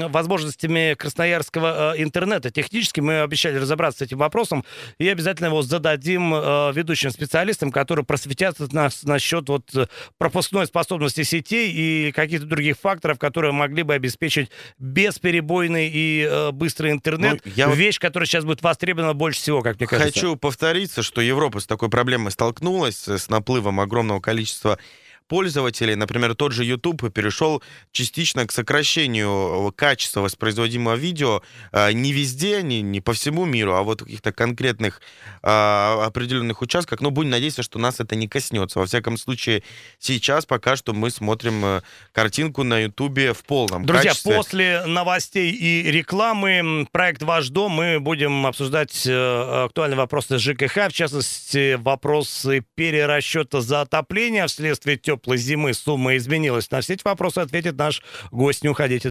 возможностями 0.09 0.95
красноярского 0.95 1.95
э, 1.95 2.01
интернета. 2.01 2.51
Технически 2.51 2.99
мы 3.03 3.21
обещали 3.21 3.57
разобраться 3.57 3.99
с 3.99 4.01
этим 4.01 4.17
вопросом 4.17 4.63
и 4.97 5.07
обязательно 5.07 5.47
его 5.47 5.61
зададим 5.61 6.33
э, 6.33 6.71
ведущим 6.73 7.11
специалистам, 7.11 7.71
которые 7.71 8.05
просветят 8.05 8.59
нас 8.73 9.03
насчет 9.03 9.49
вот 9.49 9.75
э, 9.75 9.87
пропускной 10.17 10.65
способности 10.65 11.23
сетей 11.23 11.71
и 11.71 12.11
каких-то 12.11 12.47
других 12.47 12.77
факторов, 12.77 13.19
которые 13.19 13.51
могли 13.51 13.83
бы 13.83 13.93
обеспечить 13.93 14.49
бесперебойный 14.79 15.89
и 15.93 16.27
э, 16.29 16.51
быстрый 16.51 16.91
интернет. 16.91 17.41
Ну, 17.45 17.51
я 17.55 17.73
Вещь, 17.73 17.99
которая 17.99 18.27
сейчас 18.27 18.45
будет 18.45 18.61
востребована 18.61 19.13
больше 19.13 19.39
всего, 19.41 19.61
как 19.61 19.79
мне 19.79 19.87
кажется. 19.87 20.13
Хочу 20.13 20.35
повториться, 20.35 21.03
что 21.03 21.21
Европа 21.21 21.59
с 21.59 21.65
такой 21.65 21.89
проблемой 21.89 22.31
столкнулась, 22.31 23.07
с 23.07 23.29
наплывом 23.29 23.79
огромного 23.79 24.19
количества 24.19 24.79
пользователей. 25.27 25.95
Например, 25.95 26.35
тот 26.35 26.51
же 26.51 26.63
YouTube 26.65 27.13
перешел 27.13 27.61
частично 27.91 28.45
к 28.45 28.51
сокращению 28.51 29.73
качества 29.75 30.21
воспроизводимого 30.21 30.95
видео 30.95 31.41
э, 31.71 31.91
не 31.93 32.13
везде, 32.13 32.61
не, 32.61 32.81
не 32.81 33.01
по 33.01 33.13
всему 33.13 33.45
миру, 33.45 33.73
а 33.73 33.83
вот 33.83 34.01
в 34.01 34.05
каких-то 34.05 34.31
конкретных 34.31 35.01
э, 35.41 35.47
определенных 35.47 36.61
участках. 36.61 37.01
Но 37.01 37.11
будем 37.11 37.31
надеяться, 37.31 37.63
что 37.63 37.79
нас 37.79 37.99
это 37.99 38.15
не 38.15 38.27
коснется. 38.27 38.79
Во 38.79 38.85
всяком 38.85 39.17
случае, 39.17 39.63
сейчас 39.99 40.45
пока 40.45 40.75
что 40.75 40.93
мы 40.93 41.09
смотрим 41.09 41.65
э, 41.65 41.81
картинку 42.11 42.63
на 42.63 42.79
YouTube 42.79 43.35
в 43.35 43.43
полном 43.45 43.85
Друзья, 43.85 44.11
качестве. 44.11 44.35
после 44.35 44.85
новостей 44.85 45.51
и 45.51 45.91
рекламы 45.91 46.87
проект 46.91 47.23
«Ваш 47.23 47.49
дом» 47.49 47.71
мы 47.71 47.99
будем 47.99 48.45
обсуждать 48.45 49.05
э, 49.05 49.65
актуальные 49.65 49.97
вопросы 49.97 50.37
ЖКХ, 50.37 50.89
в 50.89 50.93
частности, 50.93 51.75
вопросы 51.75 52.63
перерасчета 52.75 53.61
за 53.61 53.81
отопление 53.81 54.47
вследствие 54.47 54.97
теплой 55.15 55.37
зимы. 55.37 55.73
Сумма 55.73 56.17
изменилась. 56.17 56.69
На 56.71 56.81
все 56.81 56.93
эти 56.93 57.03
вопросы 57.03 57.39
ответит 57.39 57.77
наш 57.77 58.01
гость. 58.31 58.63
Не 58.63 58.69
уходите. 58.69 59.01